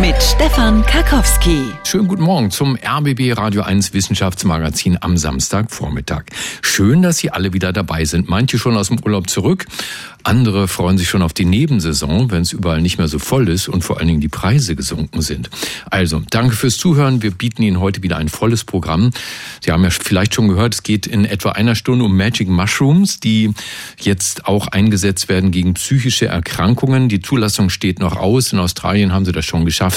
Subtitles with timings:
[0.00, 1.72] Mit Stefan Karkowski.
[1.84, 6.24] Schönen guten Morgen zum RBB Radio 1 Wissenschaftsmagazin am Samstagvormittag.
[6.62, 8.28] Schön, dass Sie alle wieder dabei sind.
[8.28, 9.66] Manche schon aus dem Urlaub zurück,
[10.22, 13.68] andere freuen sich schon auf die Nebensaison, wenn es überall nicht mehr so voll ist
[13.68, 15.48] und vor allen Dingen die Preise gesunken sind.
[15.90, 17.22] Also, danke fürs Zuhören.
[17.22, 19.10] Wir bieten Ihnen heute wieder ein volles Programm.
[19.60, 23.20] Sie haben ja vielleicht schon gehört, es geht in etwa einer Stunde um Magic Mushrooms,
[23.20, 23.52] die
[24.00, 27.08] jetzt auch eingesetzt werden gegen psychische Erkrankungen.
[27.08, 28.52] Die Zulassung steht noch aus.
[28.52, 29.89] In Australien haben sie das schon geschafft.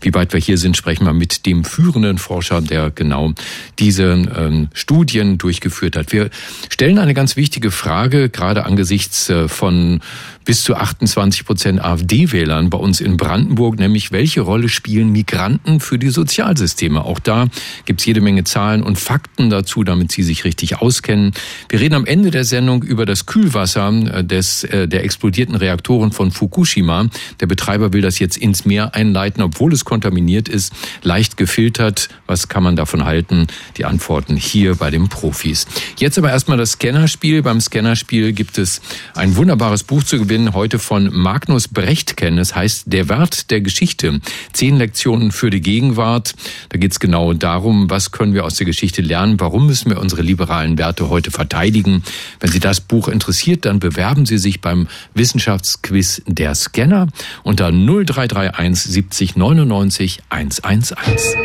[0.00, 3.32] Wie weit wir hier sind, sprechen wir mit dem führenden Forscher, der genau
[3.78, 6.12] diese ähm, Studien durchgeführt hat.
[6.12, 6.30] Wir
[6.68, 10.00] stellen eine ganz wichtige Frage, gerade angesichts äh, von
[10.44, 15.98] bis zu 28 Prozent AfD-Wählern bei uns in Brandenburg, nämlich welche Rolle spielen Migranten für
[15.98, 17.04] die Sozialsysteme?
[17.04, 17.48] Auch da
[17.84, 21.32] gibt's jede Menge Zahlen und Fakten dazu, damit Sie sich richtig auskennen.
[21.68, 26.12] Wir reden am Ende der Sendung über das Kühlwasser äh, des, äh, der explodierten Reaktoren
[26.12, 27.08] von Fukushima.
[27.40, 32.08] Der Betreiber will das jetzt ins Meer einleiten, obwohl es kontaminiert ist, leicht gefiltert.
[32.26, 33.46] Was kann man davon halten?
[33.76, 35.66] Die Antworten hier bei den Profis.
[35.98, 37.42] Jetzt aber erstmal das Scannerspiel.
[37.42, 38.80] Beim Scannerspiel gibt es
[39.14, 42.38] ein wunderbares Buch zu gewinnen, heute von Magnus Brecht kennen.
[42.38, 44.20] Es heißt Der Wert der Geschichte.
[44.52, 46.34] Zehn Lektionen für die Gegenwart.
[46.70, 50.00] Da geht es genau darum, was können wir aus der Geschichte lernen, warum müssen wir
[50.00, 52.02] unsere liberalen Werte heute verteidigen.
[52.40, 57.08] Wenn Sie das Buch interessiert, dann bewerben Sie sich beim Wissenschaftsquiz Der Scanner
[57.42, 61.36] unter 0331 70 99 111.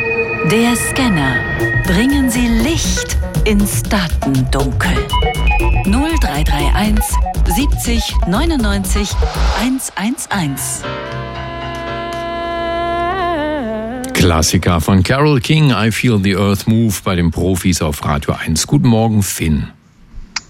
[0.50, 1.36] Der Scanner.
[1.84, 4.96] Bringen Sie Licht ins Datendunkel.
[5.88, 7.02] 0331
[7.56, 9.10] 70 99
[9.62, 10.84] 111.
[14.14, 18.68] Klassiker von Carol King, I Feel the Earth Move bei den Profis auf Radio 1.
[18.68, 19.68] Guten Morgen, Finn.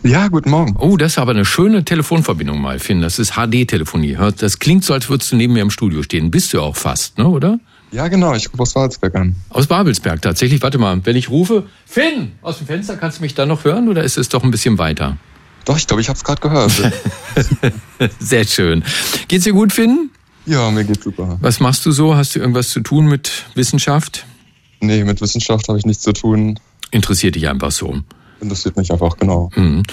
[0.01, 0.75] Ja, guten Morgen.
[0.79, 3.01] Oh, das ist aber eine schöne Telefonverbindung mal, Finn.
[3.01, 4.17] Das ist HD-Telefonie.
[4.37, 6.31] Das klingt so, als würdest du neben mir im Studio stehen.
[6.31, 7.59] Bist du auch fast, ne, oder?
[7.91, 8.33] Ja, genau.
[8.33, 9.35] Ich rufe aus Babelsberg an.
[9.49, 10.61] Aus Babelsberg, tatsächlich.
[10.61, 13.87] Warte mal, wenn ich rufe, Finn, aus dem Fenster, kannst du mich dann noch hören
[13.87, 15.17] oder ist es doch ein bisschen weiter?
[15.67, 16.71] Doch, ich glaube, ich habe es gerade gehört.
[18.19, 18.85] Sehr schön.
[19.27, 20.11] Geht's dir gut, Finn?
[20.45, 21.37] Ja, mir geht's super.
[21.41, 22.15] Was machst du so?
[22.15, 24.25] Hast du irgendwas zu tun mit Wissenschaft?
[24.79, 26.57] Nee, mit Wissenschaft habe ich nichts zu tun.
[26.91, 27.99] Interessiert dich einfach so.
[28.39, 29.49] Interessiert mich einfach, genau.
[29.57, 29.83] Mhm.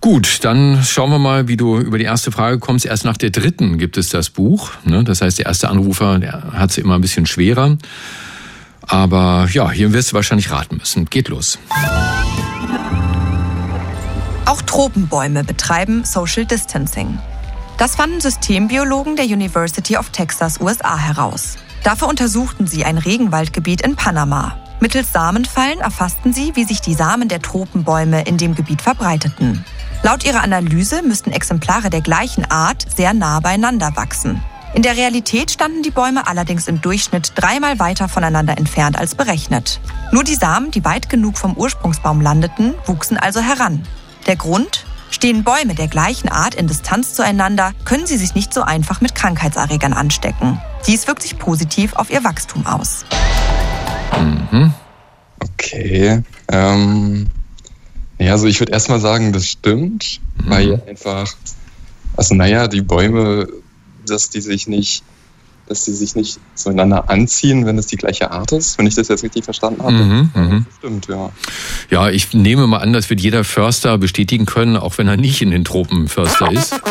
[0.00, 2.86] Gut, dann schauen wir mal, wie du über die erste Frage kommst.
[2.86, 4.70] Erst nach der dritten gibt es das Buch.
[4.84, 5.02] Ne?
[5.02, 7.78] Das heißt, der erste Anrufer, der hat es immer ein bisschen schwerer.
[8.82, 11.06] Aber ja, hier wirst du wahrscheinlich raten müssen.
[11.06, 11.58] Geht los.
[14.46, 17.18] Auch Tropenbäume betreiben Social Distancing.
[17.78, 21.56] Das fanden Systembiologen der University of Texas, USA heraus.
[21.82, 24.56] Dafür untersuchten sie ein Regenwaldgebiet in Panama.
[24.78, 29.64] Mittels Samenfallen erfassten sie, wie sich die Samen der Tropenbäume in dem Gebiet verbreiteten.
[30.04, 34.40] Laut ihrer Analyse müssten Exemplare der gleichen Art sehr nah beieinander wachsen.
[34.74, 39.80] In der Realität standen die Bäume allerdings im Durchschnitt dreimal weiter voneinander entfernt als berechnet.
[40.12, 43.82] Nur die Samen, die weit genug vom Ursprungsbaum landeten, wuchsen also heran.
[44.26, 44.84] Der Grund?
[45.08, 49.14] Stehen Bäume der gleichen Art in Distanz zueinander, können sie sich nicht so einfach mit
[49.14, 50.60] Krankheitserregern anstecken.
[50.86, 53.04] Dies wirkt sich positiv auf ihr Wachstum aus.
[54.18, 54.74] Mhm.
[55.38, 56.22] Okay.
[56.48, 57.28] Ähm,
[58.18, 60.50] ja, also ich würde erstmal sagen, das stimmt, mhm.
[60.50, 61.32] weil einfach,
[62.16, 63.48] also naja, die Bäume,
[64.06, 65.04] dass die sich nicht
[65.68, 69.08] dass sie sich nicht zueinander anziehen, wenn es die gleiche Art ist, wenn ich das
[69.08, 69.92] jetzt richtig verstanden habe.
[69.92, 70.66] Mhm, mhm.
[70.78, 71.30] Stimmt, ja.
[71.90, 75.42] Ja, ich nehme mal an, das wird jeder Förster bestätigen können, auch wenn er nicht
[75.42, 76.80] in den Tropen Förster ist.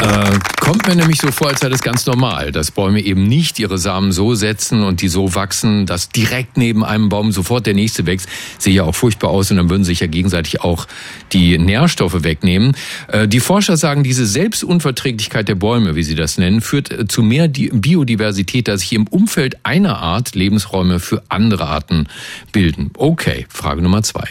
[0.00, 3.58] Äh, kommt mir nämlich so vor, als sei das ganz normal, dass Bäume eben nicht
[3.58, 7.74] ihre Samen so setzen und die so wachsen, dass direkt neben einem Baum sofort der
[7.74, 8.30] nächste wächst.
[8.58, 10.86] Sehe ja auch furchtbar aus und dann würden sich ja gegenseitig auch
[11.34, 12.74] die Nährstoffe wegnehmen.
[13.08, 17.22] Äh, die Forscher sagen, diese Selbstunverträglichkeit der Bäume, wie sie das nennen, führt äh, zu
[17.22, 22.08] mehr Biodiversität, dass sich im Umfeld einer Art Lebensräume für andere Arten
[22.52, 22.90] bilden.
[22.96, 24.28] Okay, Frage Nummer zwei.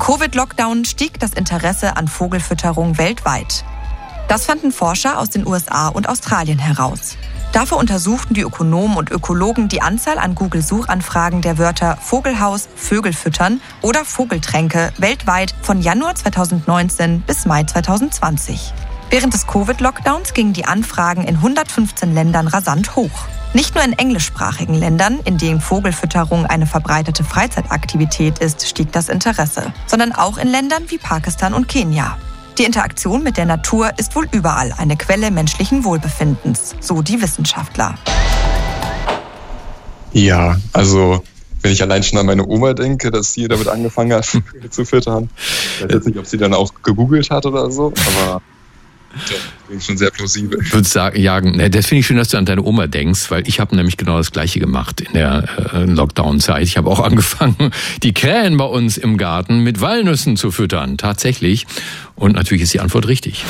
[0.00, 3.64] Covid-Lockdown stieg das Interesse an Vogelfütterung weltweit.
[4.28, 7.18] Das fanden Forscher aus den USA und Australien heraus.
[7.52, 14.06] Dafür untersuchten die Ökonomen und Ökologen die Anzahl an Google-Suchanfragen der Wörter Vogelhaus, Vögelfüttern oder
[14.06, 18.72] Vogeltränke weltweit von Januar 2019 bis Mai 2020.
[19.10, 23.26] Während des Covid-Lockdowns gingen die Anfragen in 115 Ländern rasant hoch.
[23.52, 29.72] Nicht nur in englischsprachigen Ländern, in denen Vogelfütterung eine verbreitete Freizeitaktivität ist, stieg das Interesse,
[29.88, 32.16] sondern auch in Ländern wie Pakistan und Kenia.
[32.58, 37.96] Die Interaktion mit der Natur ist wohl überall eine Quelle menschlichen Wohlbefindens, so die Wissenschaftler.
[40.12, 41.24] Ja, also
[41.62, 44.26] wenn ich allein schon an meine Oma denke, dass sie damit angefangen hat,
[44.70, 45.28] zu füttern.
[45.76, 48.42] Ich weiß jetzt nicht, ob sie dann auch gegoogelt hat oder so, aber
[49.66, 50.58] klingt schon sehr plausibel.
[50.62, 53.30] Ich würde sagen, ja, ne, das finde ich schön, dass du an deine Oma denkst,
[53.30, 56.62] weil ich habe nämlich genau das Gleiche gemacht in der äh, Lockdown-Zeit.
[56.62, 57.70] Ich habe auch angefangen,
[58.02, 61.66] die Krähen bei uns im Garten mit Walnüssen zu füttern, tatsächlich.
[62.16, 63.44] Und natürlich ist die Antwort richtig.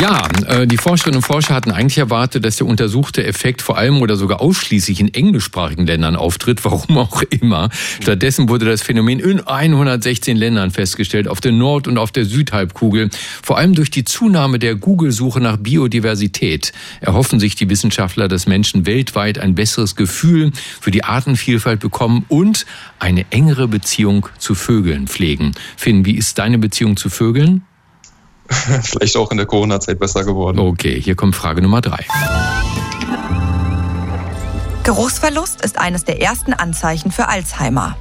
[0.00, 4.00] Ja, äh, die Forscherinnen und Forscher hatten eigentlich erwartet, dass der untersuchte Effekt vor allem
[4.00, 7.68] oder sogar ausschließlich in englischsprachigen Ländern auftritt, warum auch immer.
[8.00, 13.10] Stattdessen wurde das Phänomen in 116 Ländern festgestellt, auf der Nord- und auf der Südhalbkugel.
[13.42, 18.86] Vor allem durch die Zunahme der Google-Suche nach Biodiversität erhoffen sich die Wissenschaftler, dass Menschen
[18.86, 22.66] weltweit ein besseres Gefühl für die Artenvielfalt bekommen und
[23.00, 25.50] eine engere Beziehung zu Vögeln pflegen.
[25.76, 27.64] Finn, wie ist deine Beziehung zu Vögeln?
[28.82, 30.58] Vielleicht auch in der Corona-Zeit besser geworden.
[30.58, 32.06] Okay, hier kommt Frage Nummer drei.
[34.84, 37.96] Geruchsverlust ist eines der ersten Anzeichen für Alzheimer.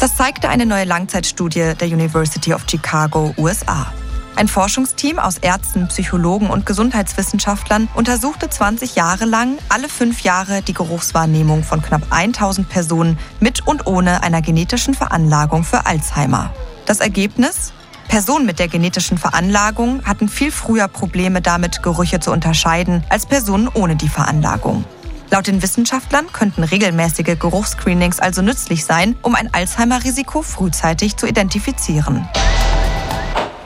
[0.00, 3.92] Das zeigte eine neue Langzeitstudie der University of Chicago, USA.
[4.34, 10.74] Ein Forschungsteam aus Ärzten, Psychologen und Gesundheitswissenschaftlern untersuchte 20 Jahre lang alle fünf Jahre die
[10.74, 16.52] Geruchswahrnehmung von knapp 1000 Personen mit und ohne einer genetischen Veranlagung für Alzheimer.
[16.86, 17.72] Das Ergebnis?
[18.08, 23.68] Personen mit der genetischen Veranlagung hatten viel früher Probleme damit, Gerüche zu unterscheiden, als Personen
[23.68, 24.84] ohne die Veranlagung.
[25.30, 32.26] Laut den Wissenschaftlern könnten regelmäßige Geruchsscreenings also nützlich sein, um ein Alzheimer-Risiko frühzeitig zu identifizieren.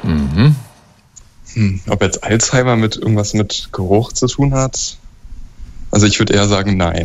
[0.02, 0.56] Mhm.
[1.54, 4.98] Hm, ob jetzt Alzheimer mit irgendwas mit Geruch zu tun hat?
[5.92, 7.04] Also ich würde eher sagen nein.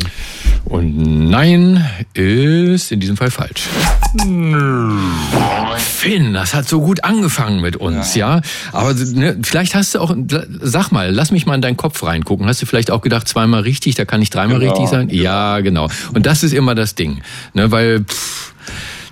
[0.64, 3.68] Und nein ist in diesem Fall falsch.
[5.78, 8.38] Finn, das hat so gut angefangen mit uns, ja.
[8.38, 8.42] ja?
[8.72, 10.16] Aber ne, vielleicht hast du auch,
[10.62, 12.48] sag mal, lass mich mal in deinen Kopf reingucken.
[12.48, 14.72] Hast du vielleicht auch gedacht, zweimal richtig, da kann ich dreimal genau.
[14.72, 15.10] richtig sein?
[15.10, 15.90] Ja, genau.
[16.14, 17.22] Und das ist immer das Ding,
[17.54, 18.54] ne, weil pff,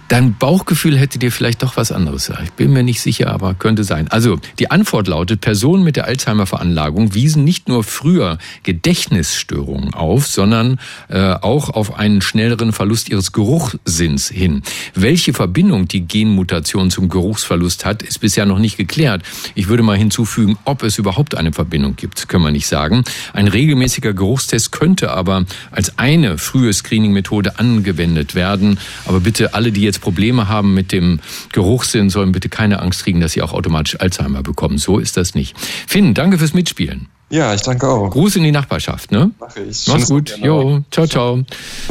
[0.10, 2.44] Dein Bauchgefühl hätte dir vielleicht doch was anderes gesagt.
[2.44, 4.08] Ich bin mir nicht sicher, aber könnte sein.
[4.10, 10.80] Also, die Antwort lautet, Personen mit der Alzheimer-Veranlagung wiesen nicht nur früher Gedächtnisstörungen auf, sondern
[11.10, 14.64] äh, auch auf einen schnelleren Verlust ihres Geruchssinns hin.
[14.94, 19.24] Welche Verbindung die Genmutation zum Geruchsverlust hat, ist bisher noch nicht geklärt.
[19.54, 23.04] Ich würde mal hinzufügen, ob es überhaupt eine Verbindung gibt, können wir nicht sagen.
[23.34, 28.80] Ein regelmäßiger Geruchstest könnte aber als eine frühe Screening-Methode angewendet werden.
[29.06, 31.20] Aber bitte alle, die jetzt jetzt Probleme haben mit dem
[31.52, 34.78] Geruchssinn, sollen bitte keine Angst kriegen, dass sie auch automatisch Alzheimer bekommen.
[34.78, 35.58] So ist das nicht.
[35.88, 37.08] Finn, danke fürs Mitspielen.
[37.30, 38.10] Ja, ich danke auch.
[38.12, 39.32] Gruß in die Nachbarschaft, ne?
[39.40, 39.88] Mach ich.
[39.88, 40.38] Mach's gut.
[40.42, 41.44] Jo, ciao, ciao.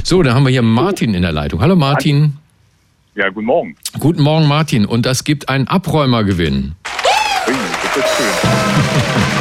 [0.05, 1.61] So, dann haben wir hier Martin in der Leitung.
[1.61, 2.37] Hallo Martin.
[3.17, 3.77] Ja, guten Morgen.
[3.99, 4.87] Guten Morgen, Martin.
[4.87, 6.75] Und das gibt einen Abräumergewinn.
[7.49, 9.31] Ui, das ist schön.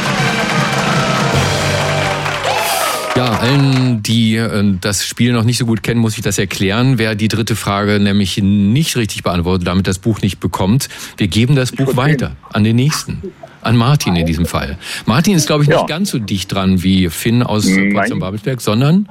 [3.43, 6.97] allen, die äh, das Spiel noch nicht so gut kennen, muss ich das erklären.
[6.97, 11.55] Wer die dritte Frage nämlich nicht richtig beantwortet, damit das Buch nicht bekommt, wir geben
[11.55, 13.21] das Buch weiter an den nächsten.
[13.61, 14.77] An Martin in diesem Fall.
[15.05, 15.85] Martin ist, glaube ich, nicht ja.
[15.85, 19.07] ganz so dicht dran wie Finn aus Potsdam-Babelsberg, sondern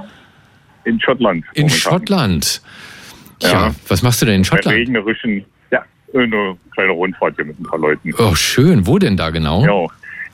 [0.84, 1.44] in Schottland.
[1.54, 1.78] In momentan.
[1.78, 2.62] Schottland.
[3.40, 3.50] Ja.
[3.50, 3.74] ja.
[3.88, 4.76] was machst du denn in Schottland?
[4.76, 5.82] Regnerischen, ja,
[6.14, 8.12] eine kleine Rundfahrt hier mit ein paar Leuten.
[8.18, 8.86] Oh, schön.
[8.86, 9.64] Wo denn da genau?
[9.64, 9.86] Ja,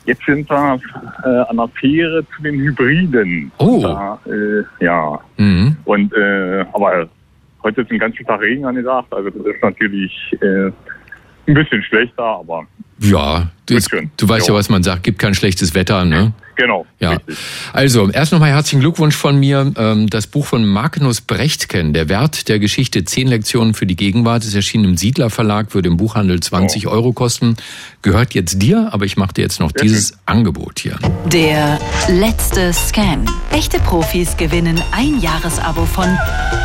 [0.08, 0.80] Jetzt sind wir
[1.22, 3.52] äh, an der Fähre zu den Hybriden.
[3.58, 3.82] Oh.
[3.82, 5.20] Da, äh, ja.
[5.36, 5.76] Mhm.
[5.84, 7.06] Und äh, aber
[7.62, 10.70] heute ist ein ganzen Tag Regen angesagt, also das ist natürlich äh,
[11.48, 12.66] ein bisschen schlechter, aber
[13.00, 14.54] ja, ist, du weißt jo.
[14.54, 16.32] ja, was man sagt, gibt kein schlechtes Wetter, ne?
[16.56, 16.86] Genau.
[16.98, 17.10] Ja.
[17.12, 17.38] Richtig.
[17.72, 19.72] Also, erst nochmal herzlichen Glückwunsch von mir.
[19.76, 24.42] Ähm, das Buch von Magnus Brechtken, Der Wert der Geschichte, zehn Lektionen für die Gegenwart,
[24.42, 26.90] ist erschienen im Siedler Verlag, würde im Buchhandel 20 oh.
[26.90, 27.56] Euro kosten.
[28.02, 30.18] Gehört jetzt dir, aber ich mache dir jetzt noch Sehr dieses schön.
[30.26, 30.98] Angebot hier.
[31.26, 31.78] Der
[32.08, 33.24] letzte Scan.
[33.52, 36.18] Echte Profis gewinnen ein Jahresabo von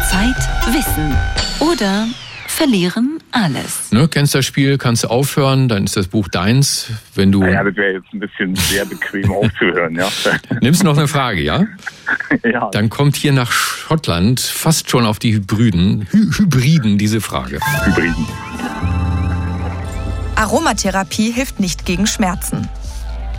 [0.09, 1.15] Zeit, Wissen
[1.59, 2.07] oder
[2.47, 3.91] verlieren alles.
[3.91, 6.87] Ne, kennst das Spiel, kannst du aufhören, dann ist das Buch deins.
[7.15, 7.43] Wenn du.
[7.43, 10.07] Ja, das wäre jetzt ein bisschen sehr bequem aufzuhören, ja.
[10.61, 11.65] Nimmst du noch eine Frage, ja?
[12.43, 12.69] ja.
[12.71, 17.59] Dann kommt hier nach Schottland fast schon auf die Hybriden, Hy Hybriden diese Frage.
[17.85, 18.27] Hybriden.
[20.35, 22.67] Aromatherapie hilft nicht gegen Schmerzen.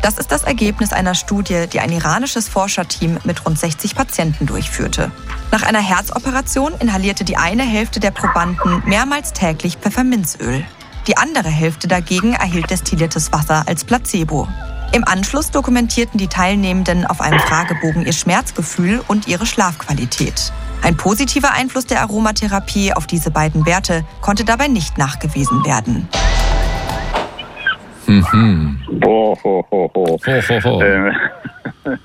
[0.05, 5.11] Das ist das Ergebnis einer Studie, die ein iranisches Forscherteam mit rund 60 Patienten durchführte.
[5.51, 10.63] Nach einer Herzoperation inhalierte die eine Hälfte der Probanden mehrmals täglich Pfefferminzöl.
[11.07, 14.47] Die andere Hälfte dagegen erhielt destilliertes Wasser als Placebo.
[14.93, 20.53] Im Anschluss dokumentierten die Teilnehmenden auf einem Fragebogen ihr Schmerzgefühl und ihre Schlafqualität.
[20.83, 26.11] Ein positiver Einfluss der Aromatherapie auf diese beiden Werte konnte dabei nicht nachgewiesen werden.
[28.07, 28.79] Mhm.
[29.05, 30.19] Ho, ho, ho, ho.
[30.25, 30.83] ho, ho, ho.
[30.83, 31.13] Äh,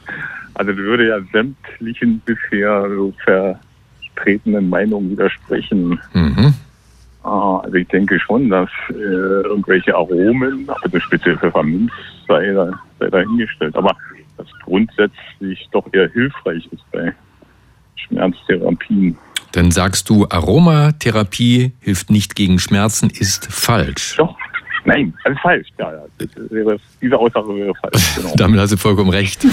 [0.60, 5.98] Also das würde ja sämtlichen bisher so vertretenen Meinungen widersprechen.
[6.12, 6.54] Mhm.
[7.24, 11.90] Ah, also ich denke schon, dass äh, irgendwelche Aromen, also speziell Pfefferminz,
[12.28, 12.54] sei,
[13.00, 13.74] sei dahingestellt.
[13.78, 13.96] Aber
[14.36, 17.14] das grundsätzlich doch eher hilfreich ist bei
[17.96, 19.18] Schmerztherapien.
[19.54, 24.16] Dann sagst du, Aromatherapie hilft nicht gegen Schmerzen, ist falsch.
[24.18, 24.36] Doch,
[24.90, 25.68] nein, das ist falsch.
[25.78, 26.04] Ja, ja.
[26.50, 28.16] Wäre, diese Aussage wäre falsch.
[28.20, 28.34] Genau.
[28.36, 29.46] Damit hast du vollkommen recht.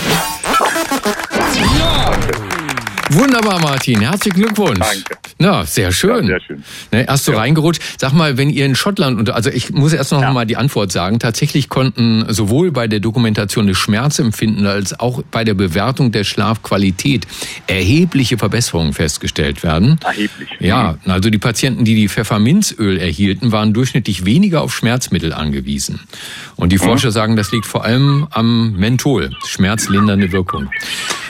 [3.11, 4.01] Wunderbar, Martin.
[4.01, 4.81] Herzlichen Glückwunsch.
[4.81, 5.17] Danke.
[5.39, 6.27] Na, sehr schön.
[6.27, 6.65] Ja, sehr schön.
[6.93, 7.39] Ne, erst so ja.
[7.39, 7.81] reingerutscht.
[7.99, 10.33] Sag mal, wenn ihr in Schottland, und also ich muss erst noch ja.
[10.33, 15.45] mal die Antwort sagen, tatsächlich konnten sowohl bei der Dokumentation des Schmerzempfindens als auch bei
[15.45, 17.27] der Bewertung der Schlafqualität
[17.67, 20.01] erhebliche Verbesserungen festgestellt werden.
[20.05, 20.49] Erheblich.
[20.59, 26.01] Ja, also die Patienten, die die Pfefferminzöl erhielten, waren durchschnittlich weniger auf Schmerzmittel angewiesen.
[26.57, 26.83] Und die mhm.
[26.83, 30.71] Forscher sagen, das liegt vor allem am Menthol, schmerzlindernde Wirkung.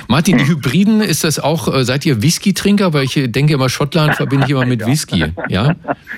[0.09, 0.51] Martin, die hm.
[0.51, 2.93] Hybriden, ist das auch, äh, seid ihr Whisky-Trinker?
[2.93, 5.25] Weil ich denke immer, Schottland verbinde ich immer mit Whisky.
[5.49, 5.75] Ja,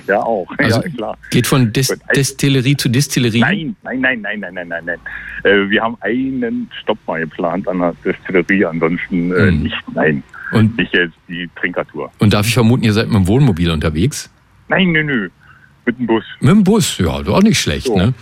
[0.06, 0.46] ja auch.
[0.58, 1.18] Also ja, klar.
[1.30, 3.40] Geht von Des Destillerie zu Destillerie?
[3.40, 4.84] Nein, nein, nein, nein, nein, nein, nein.
[4.84, 4.98] nein.
[5.44, 9.62] Äh, wir haben einen Stopp mal geplant an der Destillerie, ansonsten äh, hm.
[9.62, 10.22] nicht, nein.
[10.52, 12.10] Und nicht jetzt die Trinkertour.
[12.18, 14.30] Und darf ich vermuten, ihr seid mit dem Wohnmobil unterwegs?
[14.68, 15.28] Nein, nö, nö.
[15.88, 16.24] Mit dem Bus.
[16.40, 17.86] Mit dem Bus, ja, doch nicht schlecht.
[17.86, 17.96] So.
[17.96, 18.12] Ne?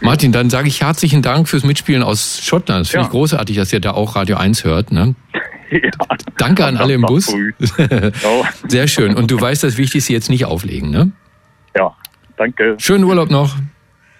[0.00, 2.82] Martin, dann sage ich herzlichen Dank fürs Mitspielen aus Schottland.
[2.82, 3.06] Das finde ja.
[3.08, 4.92] ich großartig, dass ihr da auch Radio 1 hört.
[4.92, 5.16] Ne?
[5.72, 5.90] Ja.
[6.38, 7.34] Danke an alle im Bus.
[8.68, 9.16] Sehr schön.
[9.16, 11.10] Und du weißt, das Wichtigste jetzt nicht auflegen, ne?
[11.76, 11.92] Ja,
[12.36, 12.76] danke.
[12.78, 13.56] Schönen Urlaub noch.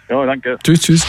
[0.08, 0.58] Ja, danke.
[0.64, 1.06] Tschüss, tschüss.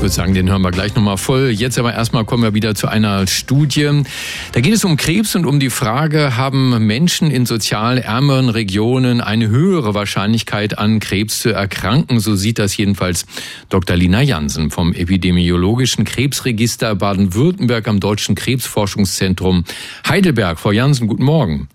[0.00, 1.50] Ich würde sagen, den hören wir gleich nochmal voll.
[1.50, 4.02] Jetzt aber erstmal kommen wir wieder zu einer Studie.
[4.52, 9.20] Da geht es um Krebs und um die Frage, haben Menschen in sozial ärmeren Regionen
[9.20, 12.18] eine höhere Wahrscheinlichkeit an Krebs zu erkranken?
[12.18, 13.26] So sieht das jedenfalls
[13.68, 13.94] Dr.
[13.94, 19.66] Lina Jansen vom Epidemiologischen Krebsregister Baden-Württemberg am Deutschen Krebsforschungszentrum
[20.08, 20.58] Heidelberg.
[20.58, 21.68] Frau Jansen, guten Morgen.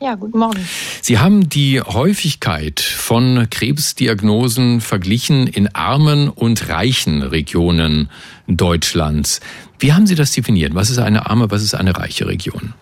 [0.00, 0.68] Ja, guten Morgen.
[1.00, 8.10] Sie haben die Häufigkeit von Krebsdiagnosen verglichen in armen und reichen Regionen
[8.46, 9.40] Deutschlands.
[9.78, 10.74] Wie haben Sie das definiert?
[10.74, 12.74] Was ist eine arme, was ist eine reiche Region?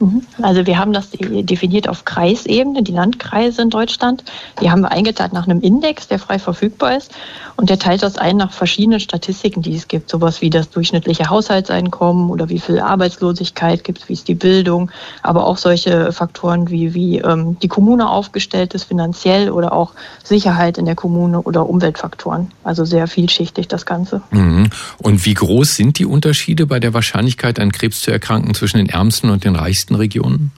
[0.00, 0.22] Mhm.
[0.40, 4.24] Also wir haben das definiert auf Kreisebene, die Landkreise in Deutschland.
[4.62, 7.12] Die haben wir eingeteilt nach einem Index, der frei verfügbar ist.
[7.56, 10.10] Und der teilt das ein nach verschiedenen Statistiken, die es gibt.
[10.10, 14.92] Sowas wie das durchschnittliche Haushaltseinkommen oder wie viel Arbeitslosigkeit gibt es, wie ist die Bildung.
[15.22, 20.78] Aber auch solche Faktoren wie, wie ähm, die Kommune aufgestellt ist finanziell oder auch Sicherheit
[20.78, 22.52] in der Kommune oder Umweltfaktoren.
[22.62, 24.22] Also sehr vielschichtig das Ganze.
[24.30, 24.70] Mhm.
[24.98, 28.88] Und wie groß sind die Unterschiede bei der Wahrscheinlichkeit, an Krebs zu erkranken zwischen den
[28.88, 29.87] ärmsten und den reichsten?
[29.88, 30.52] Nächsten Regionen?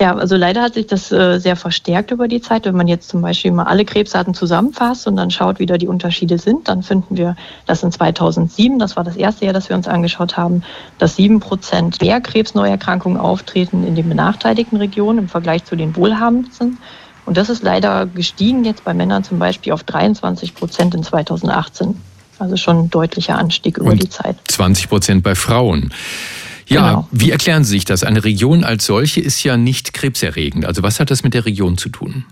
[0.00, 2.64] Ja, also leider hat sich das äh, sehr verstärkt über die Zeit.
[2.64, 5.88] Wenn man jetzt zum Beispiel mal alle Krebsarten zusammenfasst und dann schaut, wie da die
[5.88, 7.36] Unterschiede sind, dann finden wir,
[7.66, 10.62] dass in 2007, das war das erste Jahr, das wir uns angeschaut haben,
[10.96, 16.78] dass sieben Prozent mehr Krebsneuerkrankungen auftreten in den benachteiligten Regionen im Vergleich zu den wohlhabendsten.
[17.26, 21.94] Und das ist leider gestiegen jetzt bei Männern zum Beispiel auf 23 Prozent in 2018.
[22.38, 24.36] Also schon ein deutlicher Anstieg über und die Zeit.
[24.48, 25.92] 20 Prozent bei Frauen.
[26.70, 27.08] Ja, genau.
[27.10, 28.04] wie erklären Sie sich das?
[28.04, 30.64] Eine Region als solche ist ja nicht krebserregend.
[30.64, 32.24] Also was hat das mit der Region zu tun?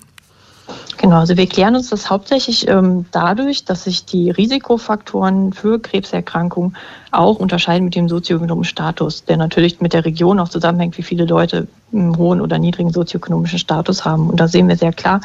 [0.99, 6.77] Genau, also wir klären uns das hauptsächlich ähm, dadurch, dass sich die Risikofaktoren für Krebserkrankungen
[7.13, 11.25] auch unterscheiden mit dem sozioökonomischen Status, der natürlich mit der Region auch zusammenhängt, wie viele
[11.25, 14.29] Leute einen hohen oder niedrigen sozioökonomischen Status haben.
[14.29, 15.21] Und da sehen wir sehr klar,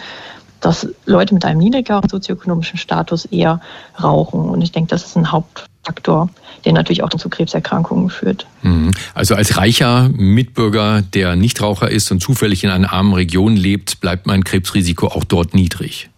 [0.63, 3.60] dass Leute mit einem niedrigeren sozioökonomischen Status eher
[4.01, 4.50] rauchen.
[4.50, 6.29] Und ich denke, das ist ein Hauptfaktor,
[6.65, 8.48] der natürlich auch zu Krebserkrankungen führt.
[8.62, 8.91] Mhm.
[9.13, 14.25] Also als reicher Mitbürger, der Nichtraucher ist und zufällig in einer armen Region lebt, bleibt
[14.25, 16.10] mein Krebsrisiko auch dort niedrig.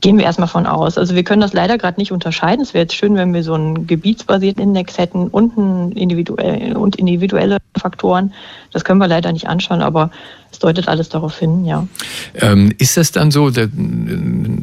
[0.00, 0.96] Gehen wir erstmal von aus.
[0.96, 2.62] Also wir können das leider gerade nicht unterscheiden.
[2.62, 7.58] Es wäre jetzt schön, wenn wir so einen gebietsbasierten Index hätten und, individuell, und individuelle
[7.76, 8.32] Faktoren.
[8.72, 10.10] Das können wir leider nicht anschauen, aber
[10.50, 11.86] es deutet alles darauf hin, ja.
[12.34, 13.66] Ähm, ist das dann so, da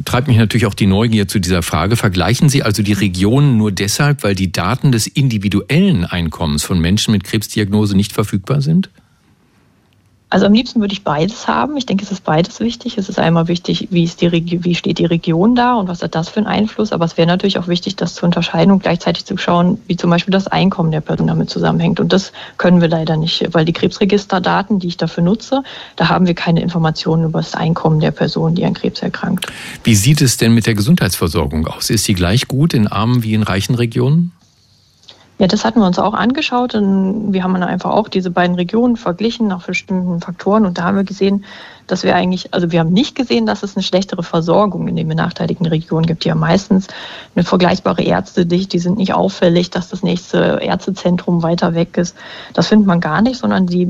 [0.04, 3.70] treibt mich natürlich auch die Neugier zu dieser Frage, vergleichen Sie also die Regionen nur
[3.72, 8.90] deshalb, weil die Daten des individuellen Einkommens von Menschen mit Krebsdiagnose nicht verfügbar sind?
[10.30, 11.76] Also am liebsten würde ich beides haben.
[11.78, 12.98] Ich denke, es ist beides wichtig.
[12.98, 16.14] Es ist einmal wichtig, wie, ist die, wie steht die Region da und was hat
[16.14, 16.92] das für einen Einfluss.
[16.92, 20.10] Aber es wäre natürlich auch wichtig, das zu unterscheiden und gleichzeitig zu schauen, wie zum
[20.10, 21.98] Beispiel das Einkommen der Person damit zusammenhängt.
[21.98, 25.62] Und das können wir leider nicht, weil die Krebsregisterdaten, die ich dafür nutze,
[25.96, 29.46] da haben wir keine Informationen über das Einkommen der Person, die an Krebs erkrankt.
[29.84, 31.88] Wie sieht es denn mit der Gesundheitsversorgung aus?
[31.88, 34.32] Ist sie gleich gut in armen wie in reichen Regionen?
[35.38, 38.56] Ja, das hatten wir uns auch angeschaut und wir haben dann einfach auch diese beiden
[38.56, 41.44] Regionen verglichen nach bestimmten Faktoren und da haben wir gesehen,
[41.88, 45.08] dass wir eigentlich, also wir haben nicht gesehen, dass es eine schlechtere Versorgung in den
[45.08, 46.24] benachteiligten Regionen gibt.
[46.24, 46.86] Die haben meistens
[47.34, 52.16] eine vergleichbare Ärztedicht, die sind nicht auffällig, dass das nächste Ärztezentrum weiter weg ist.
[52.54, 53.88] Das findet man gar nicht, sondern die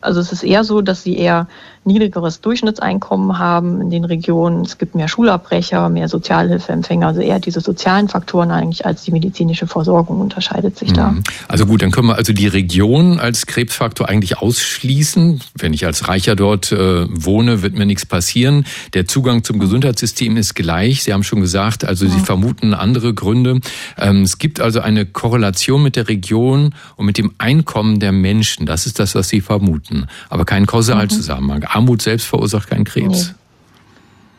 [0.00, 1.46] also es ist eher so, dass sie eher
[1.84, 4.64] niedrigeres Durchschnittseinkommen haben in den Regionen.
[4.64, 9.66] Es gibt mehr Schulabbrecher, mehr Sozialhilfeempfänger, also eher diese sozialen Faktoren eigentlich als die medizinische
[9.66, 11.10] Versorgung unterscheidet sich da.
[11.10, 11.24] Mhm.
[11.48, 15.40] Also gut, dann können wir also die Region als Krebsfaktor eigentlich ausschließen.
[15.56, 18.64] Wenn ich als Reicher dort äh, wohne, wird mir nichts passieren.
[18.94, 21.02] Der Zugang zum Gesundheitssystem ist gleich.
[21.02, 23.60] Sie haben schon gesagt, also Sie vermuten andere Gründe.
[23.98, 28.66] Ähm, es gibt also eine Korrelation mit der Region und mit dem Einkommen der Menschen.
[28.66, 31.60] Das ist das, was Sie vermuten, aber kein Kausalzusammenhang.
[31.60, 31.68] Mhm.
[31.68, 33.34] Armut selbst verursacht keinen Krebs.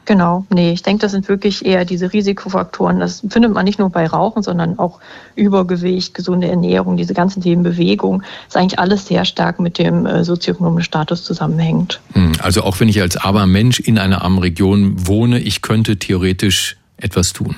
[0.06, 3.00] Genau, nee, ich denke, das sind wirklich eher diese Risikofaktoren.
[3.00, 5.00] Das findet man nicht nur bei Rauchen, sondern auch
[5.36, 8.22] Übergewicht, gesunde Ernährung, diese ganzen Themen Bewegung.
[8.22, 12.02] Das ist eigentlich alles sehr stark mit dem äh, sozioökonomischen Status zusammenhängt.
[12.14, 15.98] Hm, also auch wenn ich als armer Mensch in einer armen Region wohne, ich könnte
[15.98, 17.56] theoretisch etwas tun.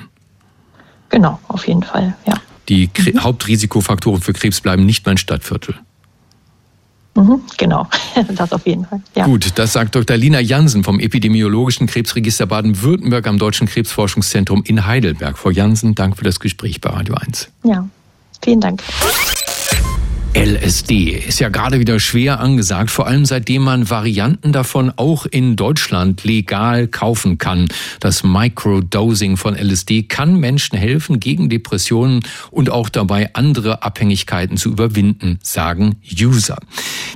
[1.08, 2.34] Genau, auf jeden Fall, ja.
[2.68, 3.22] Die mhm.
[3.22, 5.76] Hauptrisikofaktoren für Krebs bleiben nicht mein Stadtviertel.
[7.16, 7.88] Mhm, genau,
[8.36, 9.00] das auf jeden Fall.
[9.14, 9.24] Ja.
[9.24, 10.16] Gut, das sagt Dr.
[10.16, 15.38] Lina Jansen vom Epidemiologischen Krebsregister Baden-Württemberg am Deutschen Krebsforschungszentrum in Heidelberg.
[15.38, 17.48] Frau Jansen, Dank für das Gespräch bei Radio 1.
[17.64, 17.88] Ja,
[18.42, 18.82] vielen Dank.
[20.36, 25.56] LSD ist ja gerade wieder schwer angesagt, vor allem seitdem man Varianten davon auch in
[25.56, 27.68] Deutschland legal kaufen kann.
[28.00, 34.68] Das Microdosing von LSD kann Menschen helfen, gegen Depressionen und auch dabei andere Abhängigkeiten zu
[34.68, 36.58] überwinden, sagen User.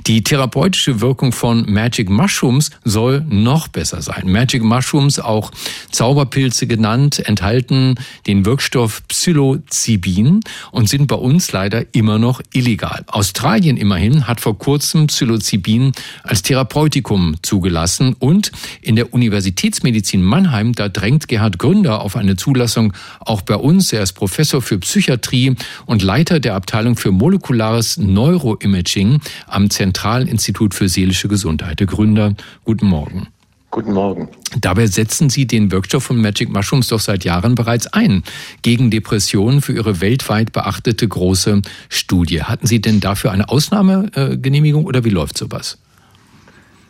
[0.07, 4.31] Die therapeutische Wirkung von Magic Mushrooms soll noch besser sein.
[4.31, 5.51] Magic Mushrooms, auch
[5.91, 10.39] Zauberpilze genannt, enthalten den Wirkstoff Psilocybin
[10.71, 13.05] und sind bei uns leider immer noch illegal.
[13.11, 15.91] Australien immerhin hat vor kurzem Psilocybin
[16.23, 18.51] als Therapeutikum zugelassen und
[18.81, 23.91] in der Universitätsmedizin Mannheim, da drängt Gerhard Gründer auf eine Zulassung auch bei uns.
[23.93, 30.89] Er ist Professor für Psychiatrie und Leiter der Abteilung für molekulares Neuroimaging am Zentralinstitut für
[30.89, 31.79] seelische Gesundheit.
[31.79, 33.27] Der Gründer, guten Morgen.
[33.71, 34.27] Guten Morgen.
[34.59, 38.23] Dabei setzen Sie den Wirkstoff von Magic Mushrooms doch seit Jahren bereits ein.
[38.61, 42.43] Gegen Depressionen für Ihre weltweit beachtete große Studie.
[42.43, 45.77] Hatten Sie denn dafür eine Ausnahmegenehmigung oder wie läuft sowas?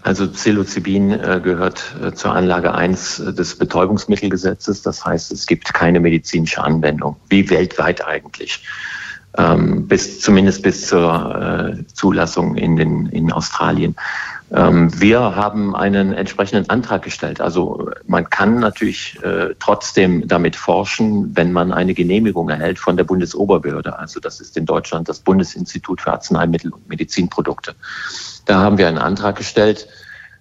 [0.02, 4.82] Also Psilocybin äh, gehört äh, zur Anlage 1 des Betäubungsmittelgesetzes.
[4.82, 8.63] Das heißt, es gibt keine medizinische Anwendung, wie weltweit eigentlich.
[9.38, 13.96] Ähm, bis, zumindest bis zur äh, Zulassung in, den, in Australien.
[14.54, 17.39] Ähm, wir haben einen entsprechenden Antrag gestellt.
[17.39, 23.06] Also man kann natürlich äh, trotzdem damit forschen, wenn man eine Genehmigung erhält von der
[23.06, 23.98] Bundesoberbehörde.
[23.98, 27.76] Also das ist in Deutschland das Bundesinstitut für Arzneimittel und Medizinprodukte.
[28.46, 29.88] Da haben wir einen Antrag gestellt.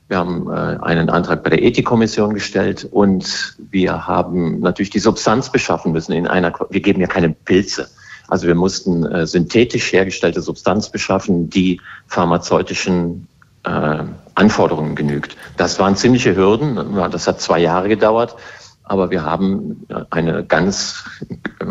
[0.09, 5.53] Wir haben äh, einen Antrag bei der Ethikkommission gestellt und wir haben natürlich die Substanz
[5.53, 7.88] beschaffen müssen in einer, wir geben ja keine Pilze.
[8.30, 13.26] Also wir mussten äh, synthetisch hergestellte Substanz beschaffen, die pharmazeutischen
[13.64, 15.36] äh, Anforderungen genügt.
[15.56, 16.78] Das waren ziemliche Hürden.
[17.10, 18.36] Das hat zwei Jahre gedauert.
[18.84, 21.64] Aber wir haben eine ganz äh,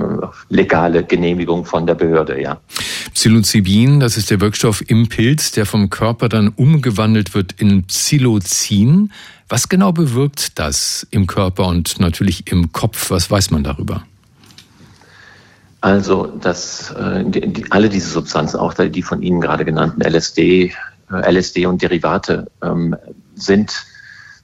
[0.48, 2.62] legale Genehmigung von der Behörde, ja.
[3.13, 9.12] Psilocybin, das ist der Wirkstoff im Pilz, der vom Körper dann umgewandelt wird in Psilocin.
[9.50, 13.12] Was genau bewirkt das im Körper und natürlich im Kopf?
[13.12, 14.04] Was weiß man darüber?
[15.82, 20.74] Also, dass äh, die, alle diese Substanzen, auch die von Ihnen gerade genannten LSD,
[21.12, 22.96] äh, LSD und Derivate ähm,
[23.36, 23.86] sind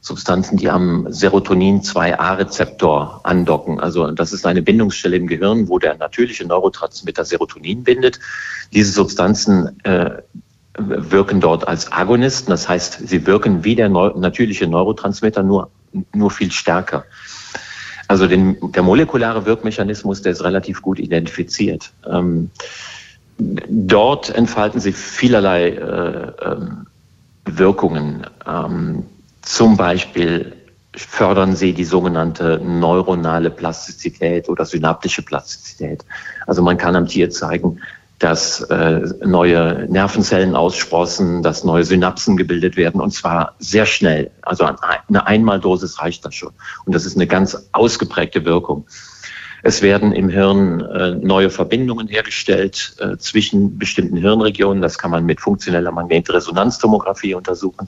[0.06, 3.80] Substanzen, die am Serotonin-2A-Rezeptor andocken.
[3.80, 8.20] Also das ist eine Bindungsstelle im Gehirn, wo der natürliche Neurotransmitter Serotonin bindet.
[8.72, 10.22] Diese Substanzen äh,
[10.78, 15.72] wirken dort als Agonisten, das heißt, sie wirken wie der neu natürliche Neurotransmitter, nur,
[16.14, 17.06] nur viel stärker.
[18.08, 21.92] Also den, der molekulare Wirkmechanismus, der ist relativ gut identifiziert.
[22.08, 22.52] Ähm,
[23.38, 26.58] Dort entfalten sich vielerlei äh, äh,
[27.46, 28.26] Wirkungen.
[28.48, 29.04] Ähm,
[29.42, 30.54] zum Beispiel
[30.96, 36.06] fördern sie die sogenannte neuronale Plastizität oder synaptische Plastizität.
[36.48, 37.82] Also man kann am Tier zeigen,
[38.20, 44.32] dass äh, neue Nervenzellen aussprossen, dass neue Synapsen gebildet werden und zwar sehr schnell.
[44.42, 44.66] Also
[45.08, 46.52] eine Einmaldosis reicht das schon.
[46.86, 48.86] Und das ist eine ganz ausgeprägte Wirkung.
[49.68, 54.80] Es werden im Hirn äh, neue Verbindungen hergestellt äh, zwischen bestimmten Hirnregionen.
[54.80, 57.88] Das kann man mit funktioneller Magnetresonanztomographie untersuchen.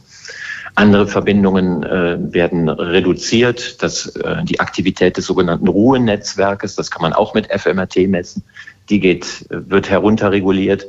[0.73, 3.83] Andere Verbindungen äh, werden reduziert.
[3.83, 8.43] Das, äh, die Aktivität des sogenannten Ruhenetzwerkes, das kann man auch mit fMRT messen.
[8.89, 10.87] Die geht, wird herunterreguliert.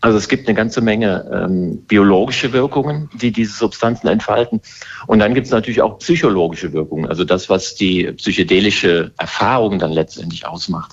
[0.00, 4.60] Also es gibt eine ganze Menge ähm, biologische Wirkungen, die diese Substanzen entfalten.
[5.06, 9.90] Und dann gibt es natürlich auch psychologische Wirkungen, also das, was die psychedelische Erfahrung dann
[9.92, 10.92] letztendlich ausmacht.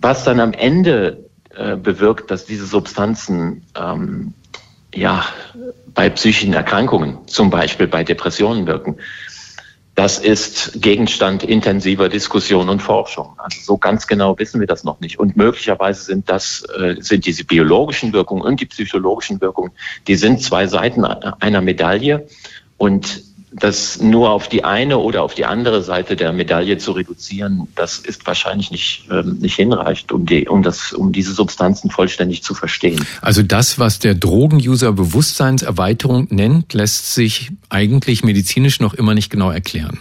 [0.00, 4.34] Was dann am Ende äh, bewirkt, dass diese Substanzen ähm,
[4.94, 5.24] ja,
[5.94, 8.96] bei psychischen Erkrankungen, zum Beispiel bei Depressionen wirken.
[9.94, 13.34] Das ist Gegenstand intensiver Diskussion und Forschung.
[13.38, 15.18] Also so ganz genau wissen wir das noch nicht.
[15.18, 19.72] Und möglicherweise sind das, äh, sind diese biologischen Wirkungen und die psychologischen Wirkungen,
[20.06, 22.26] die sind zwei Seiten einer Medaille.
[22.78, 27.66] Und das nur auf die eine oder auf die andere Seite der Medaille zu reduzieren,
[27.74, 32.42] das ist wahrscheinlich nicht, ähm, nicht hinreichend, um, die, um, das, um diese Substanzen vollständig
[32.42, 33.04] zu verstehen.
[33.22, 39.50] Also das, was der Drogenuser Bewusstseinserweiterung nennt, lässt sich eigentlich medizinisch noch immer nicht genau
[39.50, 39.98] erklären.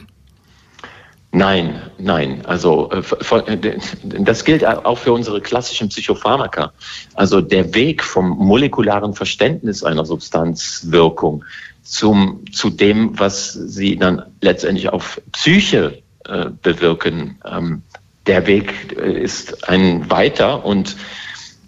[1.31, 2.43] Nein, nein.
[2.45, 3.03] Also äh,
[3.35, 6.71] äh, das gilt auch für unsere klassischen Psychopharmaka.
[7.13, 11.43] Also der Weg vom molekularen Verständnis einer Substanzwirkung
[11.89, 17.39] zum, zu dem, was sie dann letztendlich auf Psyche äh, bewirken.
[17.45, 17.81] Ähm,
[18.27, 20.95] der Weg äh, ist ein weiter und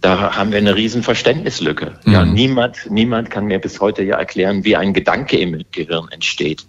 [0.01, 1.99] da haben wir eine riesen Verständnislücke.
[2.05, 2.13] Mhm.
[2.13, 6.65] Ja, niemand, niemand kann mir bis heute ja erklären, wie ein Gedanke im Gehirn entsteht.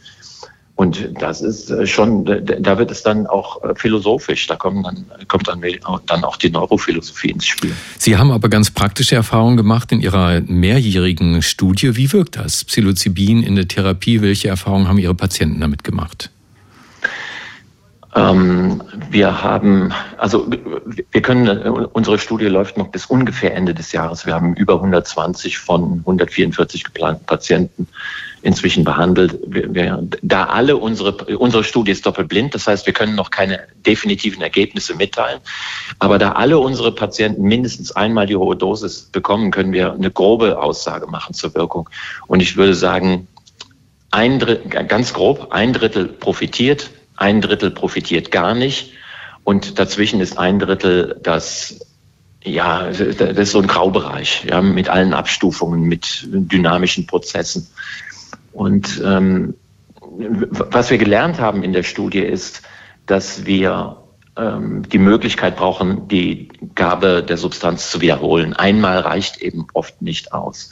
[0.74, 5.04] Und das ist äh, schon, da wird es dann auch äh, philosophisch, da kommt dann,
[5.28, 7.74] kommt dann, auch die Neurophilosophie ins Spiel.
[7.98, 11.96] Sie haben aber ganz praktische Erfahrungen gemacht in Ihrer mehrjährigen Studie.
[11.96, 12.64] Wie wirkt das?
[12.64, 16.30] Psilocybin in der Therapie, welche Erfahrungen haben Ihre Patienten damit gemacht?
[18.14, 20.46] Ähm, wir haben, also
[21.10, 24.26] wir können, unsere Studie läuft noch bis ungefähr Ende des Jahres.
[24.26, 27.88] Wir haben über 120 von 144 geplanten Patienten
[28.42, 29.38] inzwischen behandelt.
[29.46, 33.60] Wir, wir, da alle unsere, unsere Studie ist doppelblind, das heißt, wir können noch keine
[33.86, 35.40] definitiven Ergebnisse mitteilen.
[35.98, 40.60] Aber da alle unsere Patienten mindestens einmal die hohe Dosis bekommen, können wir eine grobe
[40.60, 41.88] Aussage machen zur Wirkung.
[42.26, 43.26] Und ich würde sagen,
[44.10, 44.38] ein
[44.88, 48.92] ganz grob, ein Drittel profitiert, ein Drittel profitiert gar nicht.
[49.44, 51.80] Und dazwischen ist ein Drittel, das
[52.44, 57.68] ja, das ist so ein Graubereich, ja, mit allen Abstufungen, mit dynamischen Prozessen.
[58.52, 59.54] Und ähm,
[60.50, 62.62] was wir gelernt haben in der Studie ist,
[63.06, 63.96] dass wir
[64.36, 68.54] ähm, die Möglichkeit brauchen, die Gabe der Substanz zu wiederholen.
[68.54, 70.70] Einmal reicht eben oft nicht aus.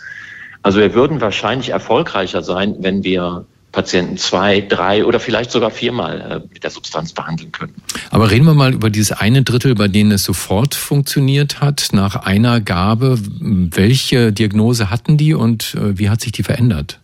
[0.62, 6.20] Also wir würden wahrscheinlich erfolgreicher sein, wenn wir Patienten zwei, drei oder vielleicht sogar viermal
[6.20, 7.74] äh, mit der Substanz behandeln können.
[8.10, 12.16] Aber reden wir mal über dieses eine Drittel, bei denen es sofort funktioniert hat, nach
[12.16, 13.18] einer Gabe.
[13.40, 17.00] Welche Diagnose hatten die und äh, wie hat sich die verändert?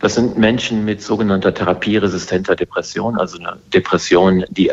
[0.00, 4.70] Das sind Menschen mit sogenannter therapieresistenter Depression, also eine Depression, die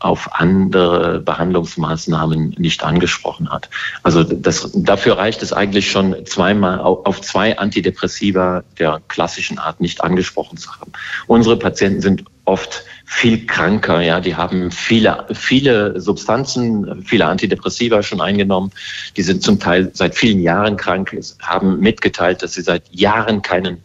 [0.00, 3.70] auf andere Behandlungsmaßnahmen nicht angesprochen hat.
[4.02, 10.02] Also das, dafür reicht es eigentlich schon zweimal auf zwei Antidepressiva der klassischen Art nicht
[10.02, 10.92] angesprochen zu haben.
[11.26, 18.20] Unsere Patienten sind oft viel kranker, ja, die haben viele, viele Substanzen, viele Antidepressiva schon
[18.20, 18.72] eingenommen.
[19.16, 23.84] Die sind zum Teil seit vielen Jahren krank, haben mitgeteilt, dass sie seit Jahren keinen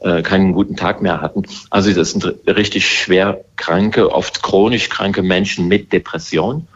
[0.00, 1.42] äh, keinen guten Tag mehr hatten.
[1.70, 6.66] Also das sind richtig schwer kranke, oft chronisch kranke Menschen mit Depression.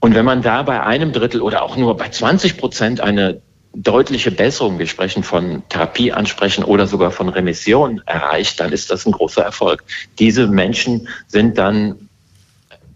[0.00, 3.40] Und wenn man da bei einem Drittel oder auch nur bei 20 Prozent eine
[3.74, 9.12] deutliche Besserung, wir sprechen von Therapieansprechen oder sogar von Remission erreicht, dann ist das ein
[9.12, 9.84] großer Erfolg.
[10.18, 12.08] Diese Menschen sind dann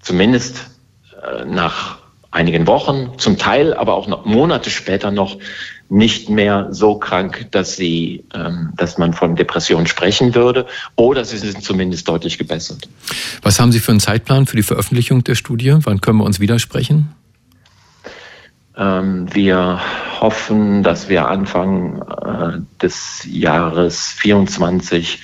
[0.02, 0.66] zumindest
[1.22, 1.98] äh, nach
[2.30, 5.38] einigen Wochen, zum Teil aber auch noch Monate später noch
[5.88, 11.38] nicht mehr so krank, dass sie, ähm, dass man von Depression sprechen würde, oder sie
[11.38, 12.88] sind zumindest deutlich gebessert.
[13.42, 15.76] Was haben Sie für einen Zeitplan für die Veröffentlichung der Studie?
[15.80, 17.14] Wann können wir uns widersprechen?
[18.76, 19.80] Ähm, wir
[20.20, 25.22] hoffen, dass wir Anfang äh, des Jahres 24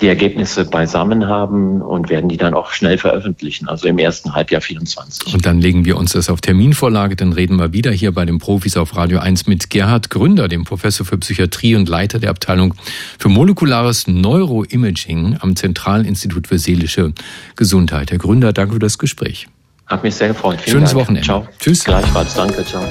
[0.00, 4.60] die Ergebnisse beisammen haben und werden die dann auch schnell veröffentlichen, also im ersten Halbjahr
[4.60, 5.34] 24.
[5.34, 8.38] Und dann legen wir uns das auf Terminvorlage, dann reden wir wieder hier bei den
[8.38, 12.74] Profis auf Radio 1 mit Gerhard Gründer, dem Professor für Psychiatrie und Leiter der Abteilung
[13.18, 17.12] für molekulares Neuroimaging am Zentralinstitut für seelische
[17.56, 18.10] Gesundheit.
[18.10, 19.48] Herr Gründer, danke für das Gespräch.
[19.86, 20.60] Hat mich sehr gefreut.
[20.60, 21.02] Vielen Schönes Dank.
[21.02, 21.26] Wochenende.
[21.26, 21.48] Ciao.
[21.58, 21.84] Tschüss.
[21.84, 22.34] Gleichfalls.
[22.34, 22.64] Danke.
[22.64, 22.84] Ciao.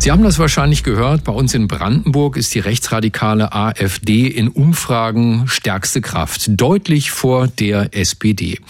[0.00, 1.24] Sie haben das wahrscheinlich gehört.
[1.24, 7.96] Bei uns in Brandenburg ist die rechtsradikale AfD in Umfragen stärkste Kraft, deutlich vor der
[7.96, 8.60] SPD.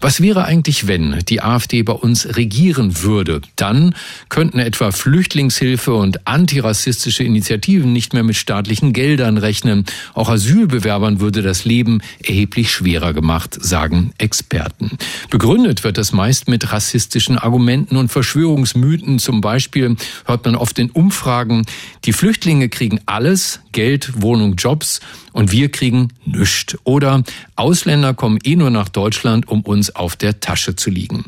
[0.00, 3.40] Was wäre eigentlich, wenn die AfD bei uns regieren würde?
[3.56, 3.96] Dann
[4.28, 9.86] könnten etwa Flüchtlingshilfe und antirassistische Initiativen nicht mehr mit staatlichen Geldern rechnen.
[10.14, 14.92] Auch Asylbewerbern würde das Leben erheblich schwerer gemacht, sagen Experten.
[15.30, 19.18] Begründet wird das meist mit rassistischen Argumenten und Verschwörungsmythen.
[19.18, 19.96] Zum Beispiel
[20.26, 21.64] hört man oft den Umfragen,
[22.04, 25.00] die Flüchtlinge kriegen alles, Geld, Wohnung, Jobs
[25.32, 26.78] und wir kriegen nichts.
[26.84, 27.22] Oder
[27.56, 31.24] Ausländer kommen eh nur nach Deutschland, um uns auf der Tasche zu liegen.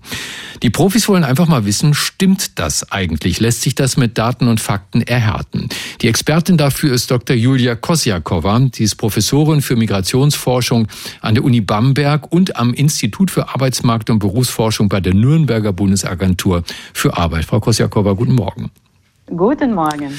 [0.62, 3.38] Die Profis wollen einfach mal wissen, stimmt das eigentlich?
[3.38, 5.68] Lässt sich das mit Daten und Fakten erhärten?
[6.00, 7.36] Die Expertin dafür ist Dr.
[7.36, 8.68] Julia Kosjakova.
[8.72, 10.88] Sie ist Professorin für Migrationsforschung
[11.20, 16.64] an der Uni Bamberg und am Institut für Arbeitsmarkt und Berufsforschung bei der Nürnberger Bundesagentur
[16.94, 17.44] für Arbeit.
[17.44, 18.70] Frau Kosjakova, guten Morgen.
[19.36, 20.18] Guten Morgen.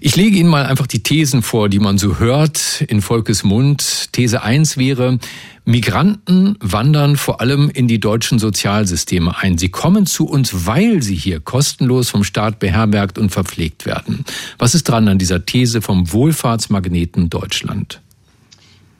[0.00, 4.12] Ich lege Ihnen mal einfach die Thesen vor, die man so hört in Volkes Mund.
[4.12, 5.18] These 1 wäre,
[5.64, 9.56] Migranten wandern vor allem in die deutschen Sozialsysteme ein.
[9.56, 14.24] Sie kommen zu uns, weil sie hier kostenlos vom Staat beherbergt und verpflegt werden.
[14.58, 18.00] Was ist dran an dieser These vom Wohlfahrtsmagneten Deutschland?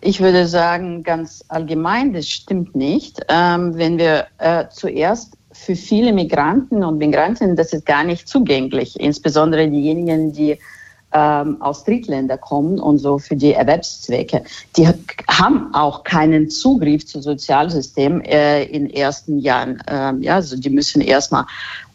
[0.01, 3.21] Ich würde sagen, ganz allgemein, das stimmt nicht.
[3.29, 8.99] Ähm, wenn wir äh, zuerst für viele Migranten und Migrantinnen, das ist gar nicht zugänglich,
[8.99, 10.59] insbesondere diejenigen, die
[11.13, 14.45] ähm, aus Drittländern kommen und so für die Erwerbszwecke.
[14.77, 14.89] Die
[15.29, 19.83] haben auch keinen Zugriff zu Sozialsystem äh, in ersten Jahren.
[19.89, 21.45] Ähm, ja, also die müssen erstmal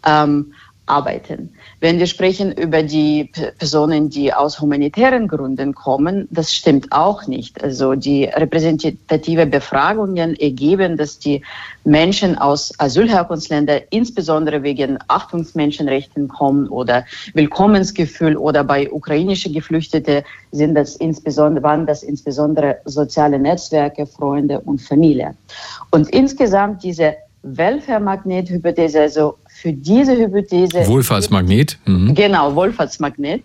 [0.05, 0.53] ähm,
[0.85, 1.53] arbeiten.
[1.85, 7.63] Wenn wir sprechen über die Personen, die aus humanitären Gründen kommen, das stimmt auch nicht.
[7.63, 11.43] Also die repräsentative Befragungen ergeben, dass die
[11.83, 20.95] Menschen aus Asylherkunftsländern insbesondere wegen Achtungsmenschenrechten kommen oder Willkommensgefühl oder bei ukrainischen Geflüchteten sind das
[20.95, 25.35] insbesondere, waren das insbesondere soziale Netzwerke, Freunde und Familie.
[25.91, 30.87] Und insgesamt diese Welfare-Magnet-Hypothese, also für diese Hypothese.
[30.87, 31.77] Wohlfahrtsmagnet.
[31.85, 32.15] Mhm.
[32.15, 33.43] Genau, Wohlfahrtsmagnet.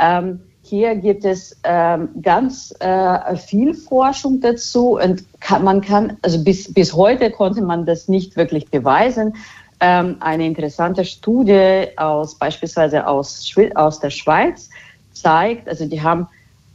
[0.00, 6.42] Ähm, hier gibt es ähm, ganz äh, viel Forschung dazu und kann, man kann, also
[6.42, 9.34] bis, bis heute konnte man das nicht wirklich beweisen.
[9.80, 14.70] Ähm, eine interessante Studie aus beispielsweise aus, aus der Schweiz
[15.12, 16.26] zeigt, also die haben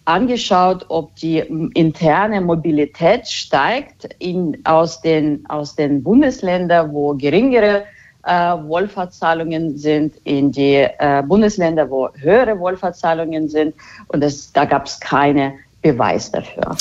[0.08, 1.40] angeschaut, ob die
[1.74, 7.84] interne Mobilität steigt in, aus, den, aus den Bundesländern, wo geringere
[8.24, 13.76] äh, Wohlfahrtszahlungen sind, in die äh, Bundesländer, wo höhere Wohlfahrtszahlungen sind.
[14.08, 15.56] Und das, da gab es keine
[15.92, 16.76] Beweis dafür.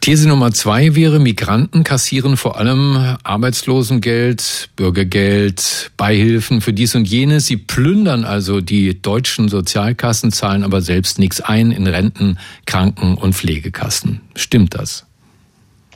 [0.00, 7.46] These Nummer zwei wäre, Migranten kassieren vor allem Arbeitslosengeld, Bürgergeld, Beihilfen für dies und jenes.
[7.46, 13.34] Sie plündern also die deutschen Sozialkassen, zahlen aber selbst nichts ein in Renten, Kranken- und
[13.34, 14.20] Pflegekassen.
[14.34, 15.06] Stimmt das?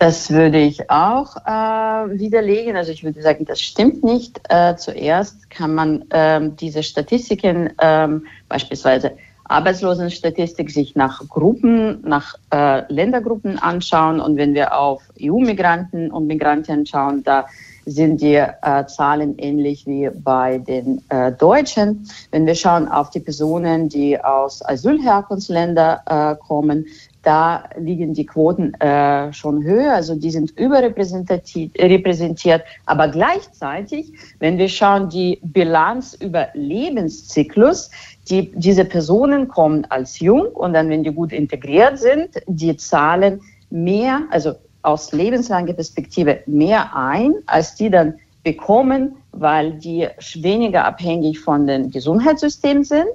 [0.01, 2.75] Das würde ich auch äh, widerlegen.
[2.75, 4.41] Also ich würde sagen, das stimmt nicht.
[4.49, 9.13] Äh, zuerst kann man ähm, diese Statistiken ähm, beispielsweise
[9.51, 14.21] Arbeitslosenstatistik sich nach Gruppen, nach äh, Ländergruppen anschauen.
[14.21, 17.47] Und wenn wir auf EU-Migranten und Migrantinnen schauen, da
[17.85, 22.09] sind die äh, Zahlen ähnlich wie bei den äh, Deutschen.
[22.31, 26.87] Wenn wir schauen auf die Personen, die aus Asylherkunftsländern äh, kommen,
[27.23, 32.63] da liegen die Quoten äh, schon höher, also die sind überrepräsentiert.
[32.87, 37.91] Aber gleichzeitig, wenn wir schauen, die Bilanz über Lebenszyklus,
[38.29, 43.41] die, diese Personen kommen als jung und dann, wenn die gut integriert sind, die zahlen
[43.69, 51.41] mehr, also aus lebenslanger Perspektive mehr ein, als die dann bekommen, weil die weniger abhängig
[51.41, 53.07] von dem Gesundheitssystem sind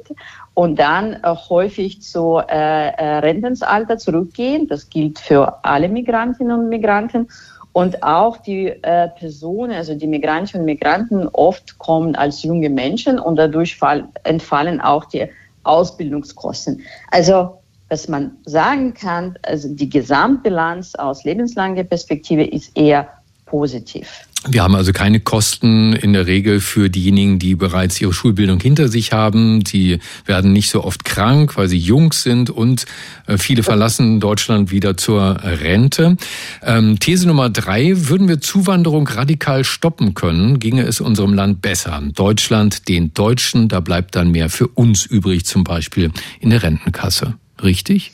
[0.53, 4.67] und dann äh, häufig zu äh, äh, Rentensalter zurückgehen.
[4.67, 7.27] Das gilt für alle Migrantinnen und Migranten.
[7.73, 13.19] Und auch die äh, Personen, also die Migrantinnen und Migranten, oft kommen als junge Menschen
[13.19, 15.27] und dadurch fall, entfallen auch die
[15.63, 16.81] Ausbildungskosten.
[17.11, 17.57] Also
[17.89, 23.09] was man sagen kann, also die Gesamtbilanz aus lebenslanger Perspektive ist eher
[23.45, 24.27] positiv.
[24.47, 28.89] Wir haben also keine Kosten in der Regel für diejenigen, die bereits ihre Schulbildung hinter
[28.89, 29.65] sich haben.
[29.65, 32.85] Sie werden nicht so oft krank, weil sie jung sind und
[33.25, 36.17] äh, viele verlassen Deutschland wieder zur Rente.
[36.61, 42.03] Ähm, These Nummer drei, würden wir Zuwanderung radikal stoppen können, ginge es unserem Land besser.
[42.13, 47.33] Deutschland, den Deutschen, da bleibt dann mehr für uns übrig, zum Beispiel in der Rentenkasse.
[47.63, 48.11] Richtig?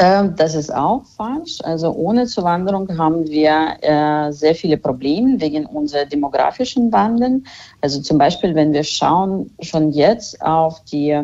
[0.00, 1.58] Ähm, das ist auch falsch.
[1.62, 7.42] Also ohne Zuwanderung haben wir äh, sehr viele Probleme wegen unserer demografischen Wandel.
[7.82, 11.20] Also zum Beispiel, wenn wir schauen schon jetzt auf die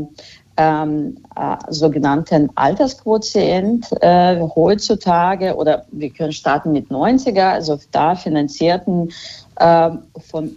[0.58, 9.10] ähm, äh, sogenannten Altersquotient äh, heutzutage oder wir können starten mit 90er, also da finanzierten
[9.58, 10.54] äh, von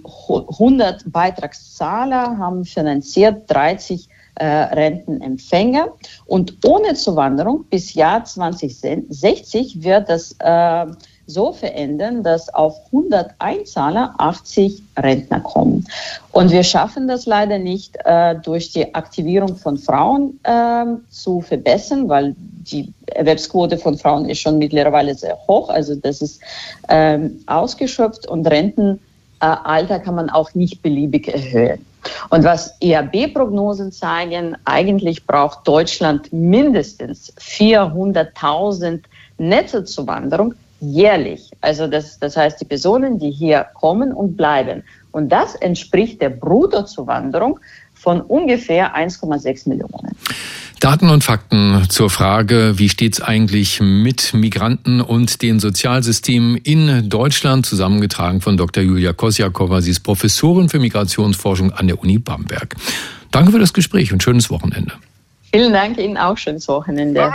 [0.60, 5.90] 100 Beitragszahler haben finanziert 30 äh, Rentenempfänger
[6.26, 10.86] und ohne Zuwanderung bis Jahr 2060 wird das äh,
[11.30, 15.86] so verändern, dass auf 100 Einzahler 80 Rentner kommen.
[16.32, 22.10] Und wir schaffen das leider nicht äh, durch die Aktivierung von Frauen äh, zu verbessern,
[22.10, 25.70] weil die Erwerbsquote von Frauen ist schon mittlerweile sehr hoch.
[25.70, 26.42] Also das ist
[26.90, 31.86] ähm, ausgeschöpft und Rentenalter kann man auch nicht beliebig erhöhen.
[32.30, 39.02] Und was ERB-Prognosen zeigen, eigentlich braucht Deutschland mindestens 400.000
[39.38, 41.52] Nettozuwanderung jährlich.
[41.62, 44.84] Also das, das heißt, die Personen, die hier kommen und bleiben.
[45.12, 47.60] Und das entspricht der Bruttozuwanderung
[48.00, 50.16] von ungefähr 1,6 Millionen.
[50.80, 57.66] Daten und Fakten zur Frage, wie steht's eigentlich mit Migranten und den Sozialsystemen in Deutschland,
[57.66, 58.82] zusammengetragen von Dr.
[58.84, 59.82] Julia Kosjakova.
[59.82, 62.76] Sie ist Professorin für Migrationsforschung an der Uni Bamberg.
[63.32, 64.94] Danke für das Gespräch und schönes Wochenende.
[65.52, 67.34] Vielen Dank Ihnen auch schönes Wochenende.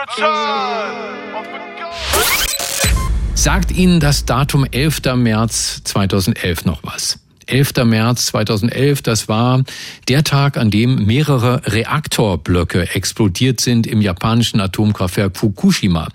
[3.34, 5.02] Sagt Ihnen das Datum 11.
[5.16, 7.18] März 2011 noch was?
[7.46, 7.84] 11.
[7.84, 9.62] März 2011, das war
[10.08, 16.08] der Tag, an dem mehrere Reaktorblöcke explodiert sind im japanischen Atomkraftwerk Fukushima.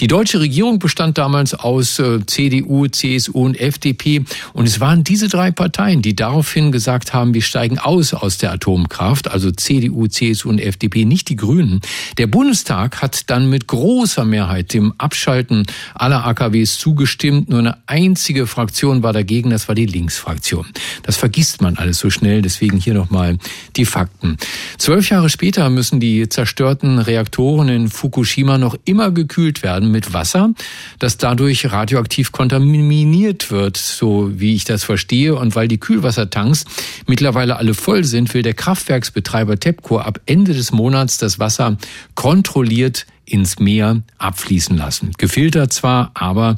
[0.00, 5.28] Die deutsche Regierung bestand damals aus äh, CDU, CSU und FDP und es waren diese
[5.28, 10.48] drei Parteien, die daraufhin gesagt haben, wir steigen aus aus der Atomkraft, also CDU, CSU
[10.48, 11.80] und FDP, nicht die Grünen.
[12.18, 17.48] Der Bundestag hat dann mit großer Mehrheit dem Abschalten aller AKWs zugestimmt.
[17.48, 20.66] Nur eine einzige Fraktion war dagegen, das war die Linksfraktion.
[21.02, 23.38] Das vergisst man alles so schnell, deswegen hier nochmal
[23.76, 24.36] die Fakten.
[24.78, 30.52] Zwölf Jahre später müssen die zerstörten Reaktoren in Fukushima noch immer gekühlt werden mit Wasser,
[30.98, 35.34] das dadurch radioaktiv kontaminiert wird, so wie ich das verstehe.
[35.34, 36.64] Und weil die Kühlwassertanks
[37.06, 41.76] mittlerweile alle voll sind, will der Kraftwerksbetreiber TEPCO ab Ende des Monats das Wasser
[42.14, 45.12] kontrolliert ins Meer abfließen lassen.
[45.18, 46.56] Gefiltert zwar, aber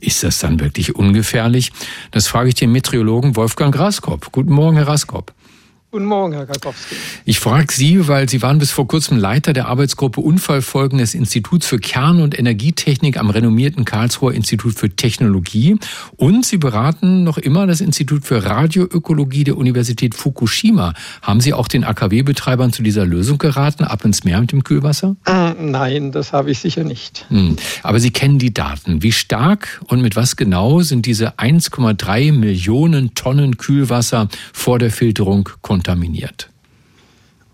[0.00, 1.72] ist das dann wirklich ungefährlich?
[2.10, 4.32] Das frage ich den Meteorologen Wolfgang Raskop.
[4.32, 5.32] Guten Morgen, Herr Raskop.
[5.90, 6.96] Guten Morgen, Herr Kalkowski.
[7.24, 11.66] Ich frage Sie, weil Sie waren bis vor kurzem Leiter der Arbeitsgruppe Unfallfolgen des Instituts
[11.66, 15.78] für Kern- und Energietechnik am renommierten Karlsruher Institut für Technologie
[16.16, 20.92] und Sie beraten noch immer das Institut für Radioökologie der Universität Fukushima.
[21.22, 25.16] Haben Sie auch den AKW-Betreibern zu dieser Lösung geraten, ab ins Meer mit dem Kühlwasser?
[25.24, 27.24] Äh, nein, das habe ich sicher nicht.
[27.30, 27.56] Hm.
[27.82, 29.02] Aber Sie kennen die Daten.
[29.02, 35.48] Wie stark und mit was genau sind diese 1,3 Millionen Tonnen Kühlwasser vor der Filterung
[35.78, 36.48] kontaminiert?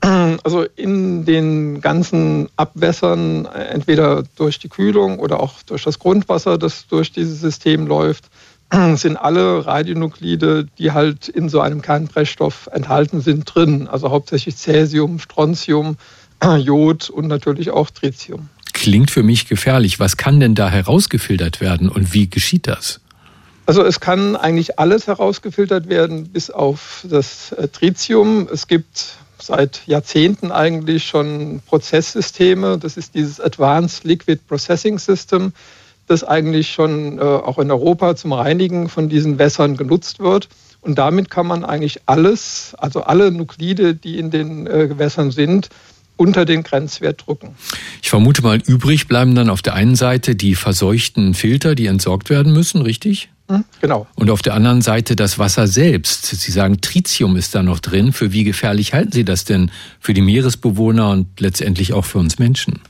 [0.01, 6.87] Also in den ganzen Abwässern, entweder durch die Kühlung oder auch durch das Grundwasser, das
[6.89, 8.27] durch dieses System läuft,
[8.97, 13.89] sind alle Radionuklide, die halt in so einem Kernbrennstoff enthalten sind, drin.
[13.89, 15.97] Also hauptsächlich Cäsium, Strontium,
[16.59, 18.51] Jod und natürlich auch Tritium.
[18.75, 20.01] Klingt für mich gefährlich.
[20.01, 23.01] Was kann denn da herausgefiltert werden und wie geschieht das?
[23.67, 28.47] Also es kann eigentlich alles herausgefiltert werden, bis auf das äh, Tritium.
[28.53, 32.79] Es gibt seit Jahrzehnten eigentlich schon Prozesssysteme.
[32.79, 35.53] Das ist dieses Advanced Liquid Processing System,
[36.07, 40.49] das eigentlich schon äh, auch in Europa zum Reinigen von diesen Wässern genutzt wird.
[40.83, 45.71] Und damit kann man eigentlich alles, also alle Nuklide, die in den äh, Gewässern sind,
[46.17, 47.57] unter den Grenzwert drücken.
[48.03, 52.31] Ich vermute mal, übrig bleiben dann auf der einen Seite die verseuchten Filter, die entsorgt
[52.31, 53.31] werden müssen, richtig?
[53.49, 54.07] Hm, genau.
[54.15, 56.27] Und auf der anderen Seite das Wasser selbst.
[56.27, 58.13] Sie sagen, Tritium ist da noch drin.
[58.13, 62.39] Für wie gefährlich halten Sie das denn für die Meeresbewohner und letztendlich auch für uns
[62.39, 62.81] Menschen?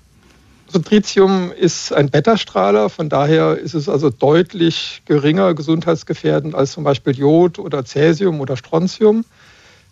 [0.69, 6.83] Also Tritium ist ein Beta-Strahler, von daher ist es also deutlich geringer gesundheitsgefährdend als zum
[6.83, 9.25] Beispiel Jod oder Cäsium oder Strontium.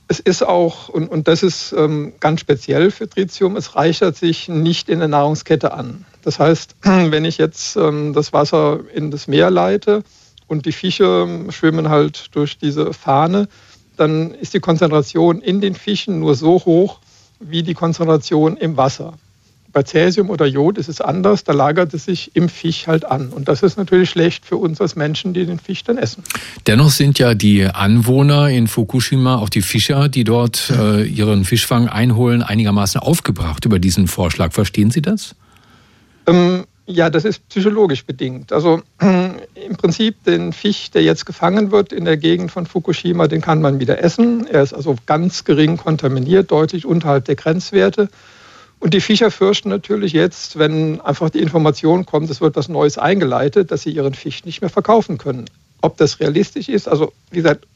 [0.08, 4.48] Es ist auch, und, und das ist ähm, ganz speziell für Tritium, es reichert sich
[4.48, 6.04] nicht in der Nahrungskette an.
[6.22, 10.02] Das heißt, wenn ich jetzt ähm, das Wasser in das Meer leite,
[10.52, 13.48] und die Fische schwimmen halt durch diese Fahne,
[13.96, 16.98] dann ist die Konzentration in den Fischen nur so hoch
[17.40, 19.14] wie die Konzentration im Wasser.
[19.72, 23.30] Bei Cäsium oder Jod ist es anders, da lagert es sich im Fisch halt an.
[23.30, 26.22] Und das ist natürlich schlecht für uns als Menschen, die den Fisch dann essen.
[26.66, 31.88] Dennoch sind ja die Anwohner in Fukushima, auch die Fischer, die dort äh, ihren Fischfang
[31.88, 34.52] einholen, einigermaßen aufgebracht über diesen Vorschlag.
[34.52, 35.34] Verstehen Sie das?
[36.26, 38.52] Ähm, ja, das ist psychologisch bedingt.
[38.52, 43.40] Also im Prinzip den Fisch, der jetzt gefangen wird in der Gegend von Fukushima, den
[43.40, 44.46] kann man wieder essen.
[44.46, 48.08] Er ist also ganz gering kontaminiert, deutlich unterhalb der Grenzwerte.
[48.78, 52.98] Und die Fischer fürchten natürlich jetzt, wenn einfach die Information kommt, es wird was Neues
[52.98, 55.44] eingeleitet, dass sie ihren Fisch nicht mehr verkaufen können.
[55.80, 57.66] Ob das realistisch ist, also wie gesagt,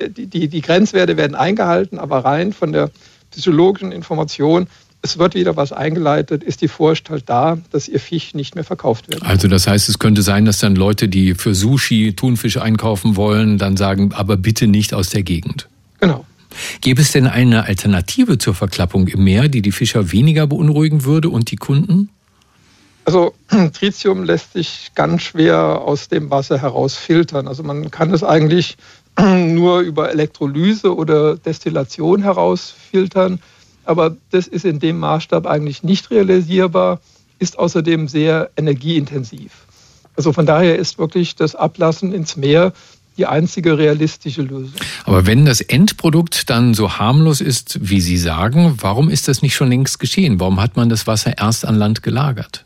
[0.00, 2.90] die, die, die Grenzwerte werden eingehalten, aber rein von der
[3.30, 4.66] psychologischen Information
[5.02, 8.64] es wird wieder was eingeleitet, ist die Furcht halt da, dass ihr Fisch nicht mehr
[8.64, 9.22] verkauft wird.
[9.22, 13.58] Also das heißt, es könnte sein, dass dann Leute, die für Sushi Thunfisch einkaufen wollen,
[13.58, 15.68] dann sagen, aber bitte nicht aus der Gegend.
[16.00, 16.24] Genau.
[16.80, 21.30] Gäbe es denn eine Alternative zur Verklappung im Meer, die die Fischer weniger beunruhigen würde
[21.30, 22.10] und die Kunden?
[23.04, 23.34] Also
[23.72, 27.48] Tritium lässt sich ganz schwer aus dem Wasser herausfiltern.
[27.48, 28.76] Also man kann es eigentlich
[29.18, 33.40] nur über Elektrolyse oder Destillation herausfiltern.
[33.84, 37.00] Aber das ist in dem Maßstab eigentlich nicht realisierbar,
[37.38, 39.50] ist außerdem sehr energieintensiv.
[40.16, 42.72] Also von daher ist wirklich das Ablassen ins Meer
[43.18, 44.72] die einzige realistische Lösung.
[45.04, 49.54] Aber wenn das Endprodukt dann so harmlos ist, wie Sie sagen, warum ist das nicht
[49.54, 50.40] schon längst geschehen?
[50.40, 52.64] Warum hat man das Wasser erst an Land gelagert?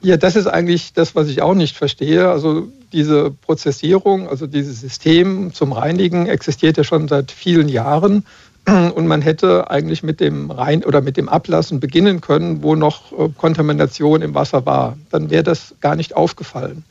[0.00, 2.28] Ja, das ist eigentlich das, was ich auch nicht verstehe.
[2.28, 8.24] Also diese Prozessierung, also dieses System zum Reinigen existiert ja schon seit vielen Jahren.
[8.94, 13.12] Und man hätte eigentlich mit dem Rein oder mit dem Ablassen beginnen können, wo noch
[13.12, 14.96] äh, Kontamination im Wasser war.
[15.10, 16.84] Dann wäre das gar nicht aufgefallen.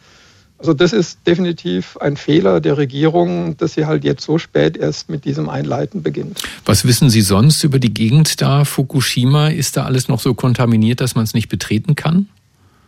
[0.59, 5.07] Also das ist definitiv ein Fehler der Regierung, dass sie halt jetzt so spät erst
[5.07, 6.41] mit diesem Einleiten beginnt.
[6.65, 9.49] Was wissen Sie sonst über die Gegend da, Fukushima?
[9.49, 12.27] Ist da alles noch so kontaminiert, dass man es nicht betreten kann?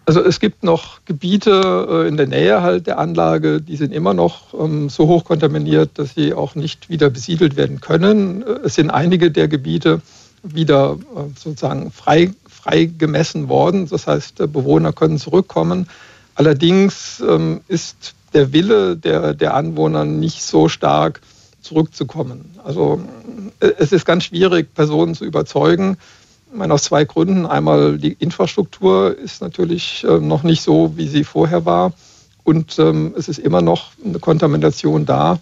[0.09, 4.15] Also es gibt noch Gebiete äh, in der Nähe halt der Anlage, die sind immer
[4.15, 8.41] noch ähm, so hoch kontaminiert, dass sie auch nicht wieder besiedelt werden können.
[8.41, 10.01] Äh, es sind einige der Gebiete
[10.41, 13.87] wieder äh, sozusagen frei, frei gemessen worden.
[13.87, 15.87] Das heißt, Bewohner können zurückkommen.
[16.33, 21.21] Allerdings ähm, ist der Wille der, der Anwohner nicht so stark,
[21.61, 22.55] zurückzukommen.
[22.63, 22.99] Also
[23.59, 25.97] es ist ganz schwierig, Personen zu überzeugen.
[26.53, 27.45] Meine, aus zwei Gründen.
[27.45, 31.93] Einmal die Infrastruktur ist natürlich äh, noch nicht so, wie sie vorher war.
[32.43, 35.39] Und ähm, es ist immer noch eine Kontamination da.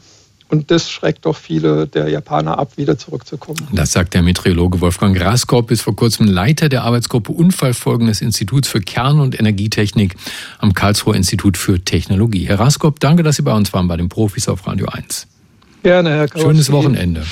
[0.49, 3.67] Und das schreckt doch viele der Japaner ab, wieder zurückzukommen.
[3.73, 8.69] Das sagt der Meteorologe Wolfgang Graskop, ist vor kurzem Leiter der Arbeitsgruppe Unfallfolgen des Instituts
[8.69, 10.15] für Kern- und Energietechnik
[10.59, 12.47] am Karlsruher Institut für Technologie.
[12.47, 15.27] Herr Graskop, danke, dass Sie bei uns waren, bei den Profis auf Radio 1.
[15.83, 16.49] Gerne, Herr Karolski.
[16.49, 17.23] Schönes Wochenende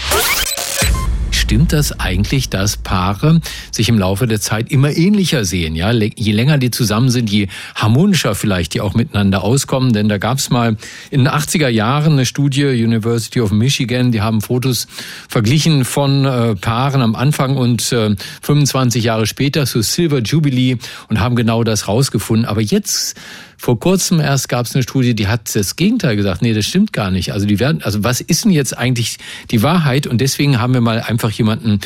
[1.46, 3.40] stimmt das eigentlich, dass Paare
[3.70, 5.76] sich im Laufe der Zeit immer ähnlicher sehen?
[5.76, 9.94] Ja, je länger die zusammen sind, je harmonischer vielleicht die auch miteinander auskommen.
[9.94, 10.76] Denn da gab es mal
[11.12, 14.88] in den 80er Jahren eine Studie, University of Michigan, die haben Fotos
[15.30, 20.78] verglichen von äh, Paaren am Anfang und äh, 25 Jahre später zu Silver Jubilee
[21.10, 22.48] und haben genau das rausgefunden.
[22.48, 23.16] Aber jetzt
[23.58, 26.42] vor kurzem erst gab es eine Studie, die hat das Gegenteil gesagt.
[26.42, 27.34] Nee, das stimmt gar nicht.
[27.34, 29.18] Also die werden, also was ist denn jetzt eigentlich
[29.52, 30.08] die Wahrheit?
[30.08, 31.80] Und deswegen haben wir mal einfach jemanden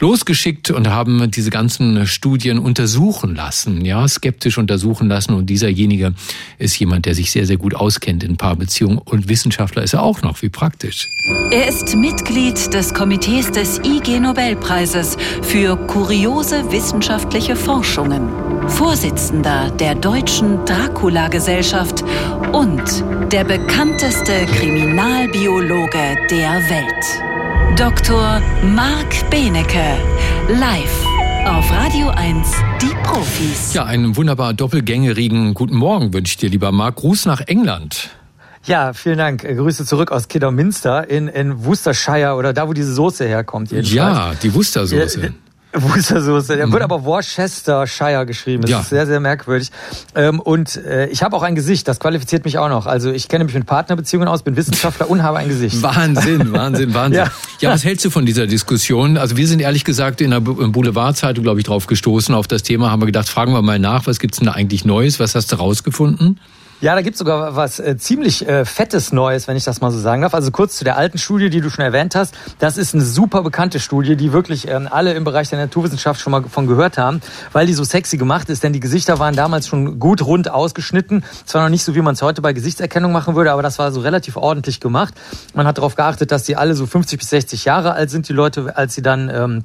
[0.00, 5.34] losgeschickt und haben diese ganzen Studien untersuchen lassen, ja, skeptisch untersuchen lassen.
[5.34, 6.14] Und dieserjenige
[6.58, 10.22] ist jemand, der sich sehr, sehr gut auskennt in Paarbeziehungen und Wissenschaftler ist er auch
[10.22, 10.42] noch.
[10.42, 11.06] Wie praktisch.
[11.50, 18.28] Er ist Mitglied des Komitees des IG Nobelpreises für kuriose wissenschaftliche Forschungen,
[18.68, 20.64] Vorsitzender der deutschen
[20.98, 22.04] Dracula-Gesellschaft
[22.52, 22.82] und
[23.30, 27.78] der bekannteste Kriminalbiologe der Welt.
[27.78, 28.42] Dr.
[28.74, 29.96] Marc Benecke,
[30.48, 31.04] live
[31.46, 32.48] auf Radio 1,
[32.82, 33.74] die Profis.
[33.74, 36.96] Ja, einen wunderbar doppelgängerigen guten Morgen wünsche ich dir, lieber Marc.
[36.96, 38.10] Gruß nach England.
[38.64, 39.42] Ja, vielen Dank.
[39.42, 43.70] Grüße zurück aus Kidderminster in, in Worcestershire oder da, wo diese Soße herkommt.
[43.70, 43.94] Jedenfalls.
[43.94, 45.32] Ja, die Worcestersoße.
[45.74, 46.56] Ja, Worcestersoße.
[46.56, 46.72] Der mhm.
[46.72, 48.62] wird aber Worcestershire geschrieben.
[48.62, 48.80] Das ja.
[48.80, 49.70] ist sehr, sehr merkwürdig.
[50.14, 52.86] Ähm, und äh, ich habe auch ein Gesicht, das qualifiziert mich auch noch.
[52.86, 55.82] Also ich kenne mich mit Partnerbeziehungen aus, bin Wissenschaftler und habe ein Gesicht.
[55.82, 57.24] Wahnsinn, Wahnsinn, Wahnsinn.
[57.24, 57.30] Ja.
[57.60, 59.16] ja, was hältst du von dieser Diskussion?
[59.16, 62.90] Also wir sind ehrlich gesagt in der Boulevardzeitung, glaube ich, drauf gestoßen auf das Thema,
[62.90, 65.20] haben wir gedacht, fragen wir mal nach, was gibt's denn da eigentlich Neues?
[65.20, 66.38] Was hast du rausgefunden?
[66.80, 69.98] Ja, da gibt's sogar was äh, ziemlich äh, fettes Neues, wenn ich das mal so
[69.98, 70.32] sagen darf.
[70.32, 72.36] Also kurz zu der alten Studie, die du schon erwähnt hast.
[72.60, 76.30] Das ist eine super bekannte Studie, die wirklich ähm, alle im Bereich der Naturwissenschaft schon
[76.30, 77.20] mal von gehört haben,
[77.52, 78.62] weil die so sexy gemacht ist.
[78.62, 81.24] Denn die Gesichter waren damals schon gut rund ausgeschnitten.
[81.46, 83.90] Zwar noch nicht so, wie man es heute bei Gesichtserkennung machen würde, aber das war
[83.90, 85.14] so relativ ordentlich gemacht.
[85.54, 88.32] Man hat darauf geachtet, dass die alle so 50 bis 60 Jahre alt sind, die
[88.32, 89.64] Leute, als sie dann ähm,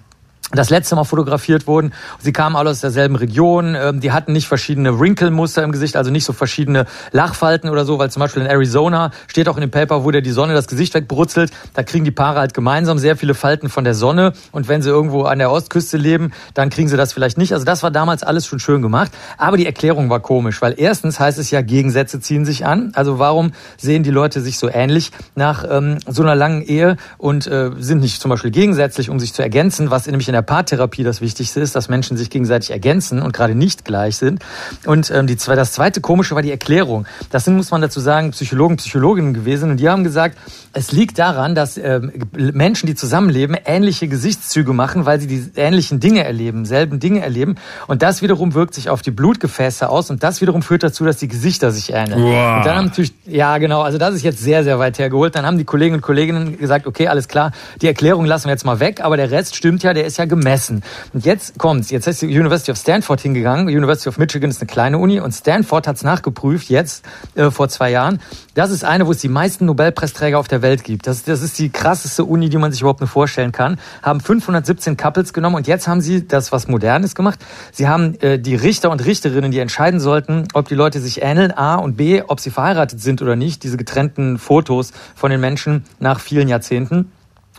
[0.54, 1.94] das letzte Mal fotografiert wurden.
[2.20, 3.76] Sie kamen alle aus derselben Region.
[3.76, 8.00] Ähm, die hatten nicht verschiedene Wrinkle-Muster im Gesicht, also nicht so verschiedene Lachfalten oder so,
[8.00, 10.68] weil zum Beispiel in Arizona steht auch in dem Paper, wo der die Sonne das
[10.68, 11.52] Gesicht wegbrutzelt.
[11.74, 14.34] Da kriegen die Paare halt gemeinsam sehr viele Falten von der Sonne.
[14.52, 17.54] Und wenn sie irgendwo an der Ostküste leben, dann kriegen sie das vielleicht nicht.
[17.54, 19.12] Also das war damals alles schon schön gemacht.
[19.38, 22.92] Aber die Erklärung war komisch, weil erstens heißt es ja, Gegensätze ziehen sich an.
[22.94, 27.48] Also warum sehen die Leute sich so ähnlich nach ähm, so einer langen Ehe und
[27.48, 31.04] äh, sind nicht zum Beispiel gegensätzlich, um sich zu ergänzen, was nämlich in der Paartherapie
[31.04, 34.44] das Wichtigste ist, dass Menschen sich gegenseitig ergänzen und gerade nicht gleich sind.
[34.86, 37.06] Und ähm, die, das zweite Komische war die Erklärung.
[37.32, 39.72] Das sind, muss man dazu sagen, Psychologen, Psychologinnen gewesen.
[39.72, 40.38] Und die haben gesagt,
[40.74, 46.00] es liegt daran, dass ähm, Menschen, die zusammenleben, ähnliche Gesichtszüge machen, weil sie die ähnlichen
[46.00, 47.56] Dinge erleben, selben Dinge erleben.
[47.88, 51.18] Und das wiederum wirkt sich auf die Blutgefäße aus und das wiederum führt dazu, dass
[51.18, 52.24] die Gesichter sich ähneln.
[52.24, 52.58] Wow.
[52.58, 55.36] Und dann haben natürlich, ja genau, also das ist jetzt sehr, sehr weit hergeholt.
[55.36, 58.66] Dann haben die Kollegen und Kolleginnen gesagt, okay, alles klar, die Erklärung lassen wir jetzt
[58.66, 60.84] mal weg, aber der Rest stimmt ja, der ist ja gemessen.
[61.14, 64.68] Und jetzt kommt's, jetzt ist die University of Stanford hingegangen, University of Michigan ist eine
[64.68, 67.06] kleine Uni und Stanford hat's nachgeprüft, jetzt
[67.36, 68.20] äh, vor zwei Jahren.
[68.54, 71.08] Das ist eine, wo es die meisten Nobelpreisträger auf der Welt gibt.
[71.08, 73.80] Das, das ist die krasseste Uni, die man sich überhaupt nur vorstellen kann.
[74.02, 77.40] Haben 517 Couples genommen und jetzt haben sie das, was Modernes gemacht.
[77.72, 81.52] Sie haben äh, die Richter und Richterinnen, die entscheiden sollten, ob die Leute sich ähneln,
[81.52, 85.86] A und B, ob sie verheiratet sind oder nicht, diese getrennten Fotos von den Menschen
[86.00, 87.12] nach vielen Jahrzehnten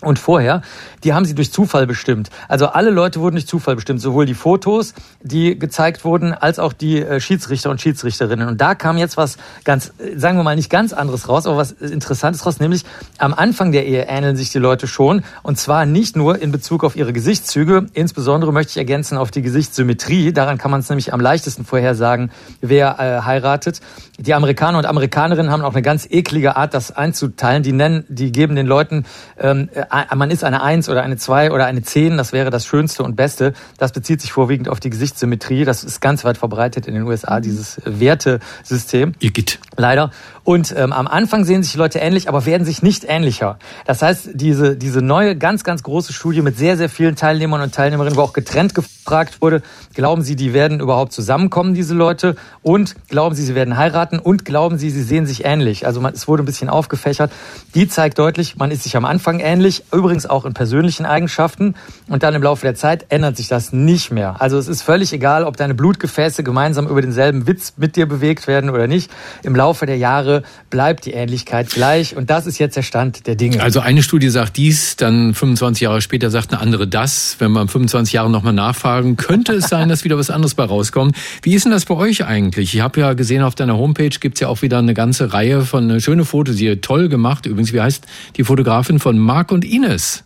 [0.04, 0.62] und vorher,
[1.02, 2.30] die haben sie durch Zufall bestimmt.
[2.48, 6.72] Also alle Leute wurden durch Zufall bestimmt, sowohl die Fotos, die gezeigt wurden, als auch
[6.72, 8.48] die äh, Schiedsrichter und Schiedsrichterinnen.
[8.48, 11.56] Und da kam jetzt was ganz, äh, sagen wir mal, nicht ganz anderes raus, aber
[11.56, 12.84] was Interessantes raus, nämlich
[13.18, 15.22] am Anfang der Ehe ähneln sich die Leute schon.
[15.42, 19.42] Und zwar nicht nur in Bezug auf ihre Gesichtszüge, insbesondere möchte ich ergänzen auf die
[19.42, 20.32] Gesichtssymmetrie.
[20.32, 22.30] Daran kann man es nämlich am leichtesten vorhersagen,
[22.60, 23.80] wer äh, heiratet.
[24.18, 27.62] Die Amerikaner und Amerikanerinnen haben auch eine ganz eklige Art, das einzuteilen.
[27.62, 29.04] Die nennen, die geben den Leuten
[29.38, 29.68] ähm,
[30.14, 33.16] man ist eine Eins oder eine Zwei oder eine Zehn, das wäre das Schönste und
[33.16, 33.52] Beste.
[33.78, 35.64] Das bezieht sich vorwiegend auf die Gesichtssymmetrie.
[35.64, 39.14] Das ist ganz weit verbreitet in den USA, dieses Wertesystem.
[39.20, 39.58] Ihr geht.
[39.76, 40.10] Leider.
[40.44, 43.58] Und ähm, am Anfang sehen sich die Leute ähnlich, aber werden sich nicht ähnlicher.
[43.86, 47.74] Das heißt, diese, diese neue, ganz, ganz große Studie mit sehr, sehr vielen Teilnehmern und
[47.74, 49.62] Teilnehmerinnen, wo auch getrennt gefragt wurde,
[49.94, 52.36] glauben Sie, die werden überhaupt zusammenkommen, diese Leute?
[52.62, 54.18] Und glauben Sie, sie werden heiraten?
[54.18, 55.86] Und glauben Sie, sie sehen sich ähnlich?
[55.86, 57.32] Also man, es wurde ein bisschen aufgefächert.
[57.74, 61.74] Die zeigt deutlich, man ist sich am Anfang ähnlich, übrigens auch in persönlichen Eigenschaften.
[62.08, 64.42] Und dann im Laufe der Zeit ändert sich das nicht mehr.
[64.42, 68.46] Also es ist völlig egal, ob deine Blutgefäße gemeinsam über denselben Witz mit dir bewegt
[68.46, 69.10] werden oder nicht.
[69.42, 70.33] Im Laufe der Jahre
[70.70, 72.16] bleibt die Ähnlichkeit gleich.
[72.16, 73.62] Und das ist jetzt der Stand der Dinge.
[73.62, 77.36] Also eine Studie sagt dies, dann 25 Jahre später sagt eine andere das.
[77.38, 81.16] Wenn man 25 Jahre nochmal nachfragen, könnte es sein, dass wieder was anderes bei rauskommt.
[81.42, 82.74] Wie ist denn das bei euch eigentlich?
[82.74, 85.90] Ich habe ja gesehen, auf deiner Homepage gibt's ja auch wieder eine ganze Reihe von
[85.90, 87.46] äh, schöne Fotos, die toll gemacht.
[87.46, 88.06] Übrigens, wie heißt
[88.36, 90.24] die Fotografin von Marc und Ines?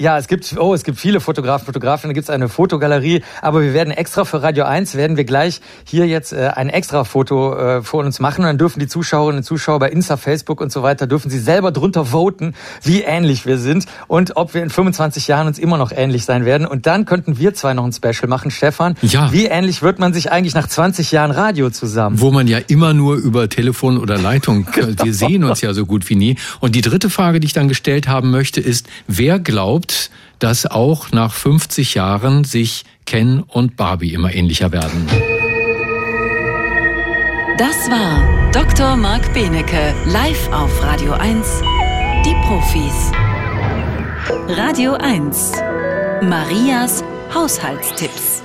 [0.00, 3.60] Ja, es gibt, oh, es gibt viele Fotografen, Fotografinnen, da gibt es eine Fotogalerie, aber
[3.60, 7.54] wir werden extra für Radio 1, werden wir gleich hier jetzt äh, ein extra Foto
[7.54, 10.72] äh, von uns machen und dann dürfen die Zuschauerinnen und Zuschauer bei Insta, Facebook und
[10.72, 14.70] so weiter, dürfen sie selber drunter voten, wie ähnlich wir sind und ob wir in
[14.70, 17.92] 25 Jahren uns immer noch ähnlich sein werden und dann könnten wir zwei noch ein
[17.92, 18.94] Special machen, Stefan.
[19.02, 19.30] Ja.
[19.32, 22.22] Wie ähnlich wird man sich eigentlich nach 20 Jahren Radio zusammen?
[22.22, 26.08] Wo man ja immer nur über Telefon oder Leitung, wir sehen uns ja so gut
[26.08, 26.36] wie nie.
[26.60, 30.66] Und die dritte Frage, die ich dann gestellt haben möchte, ist, wer glaubt, glaubt, dass
[30.66, 35.06] auch nach 50 Jahren sich Ken und Barbie immer ähnlicher werden.
[37.58, 38.96] Das war Dr.
[38.96, 41.62] Marc Benecke live auf Radio 1.
[42.24, 43.12] Die Profis.
[44.48, 45.52] Radio 1.
[46.22, 48.42] Marias Haushaltstipps.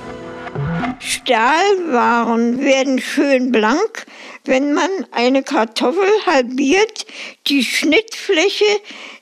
[0.98, 4.06] Stahlwaren werden schön blank,
[4.44, 7.06] wenn man eine Kartoffel halbiert,
[7.46, 8.64] die Schnittfläche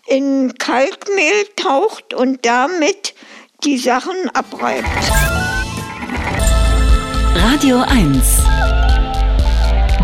[0.07, 3.15] in Kalkmehl taucht und damit
[3.65, 4.87] die Sachen abreibt.
[7.37, 8.39] Radio 1.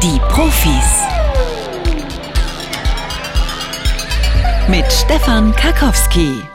[0.03, 1.01] Die Profis.
[4.69, 6.50] Mit Stefan Karkowski.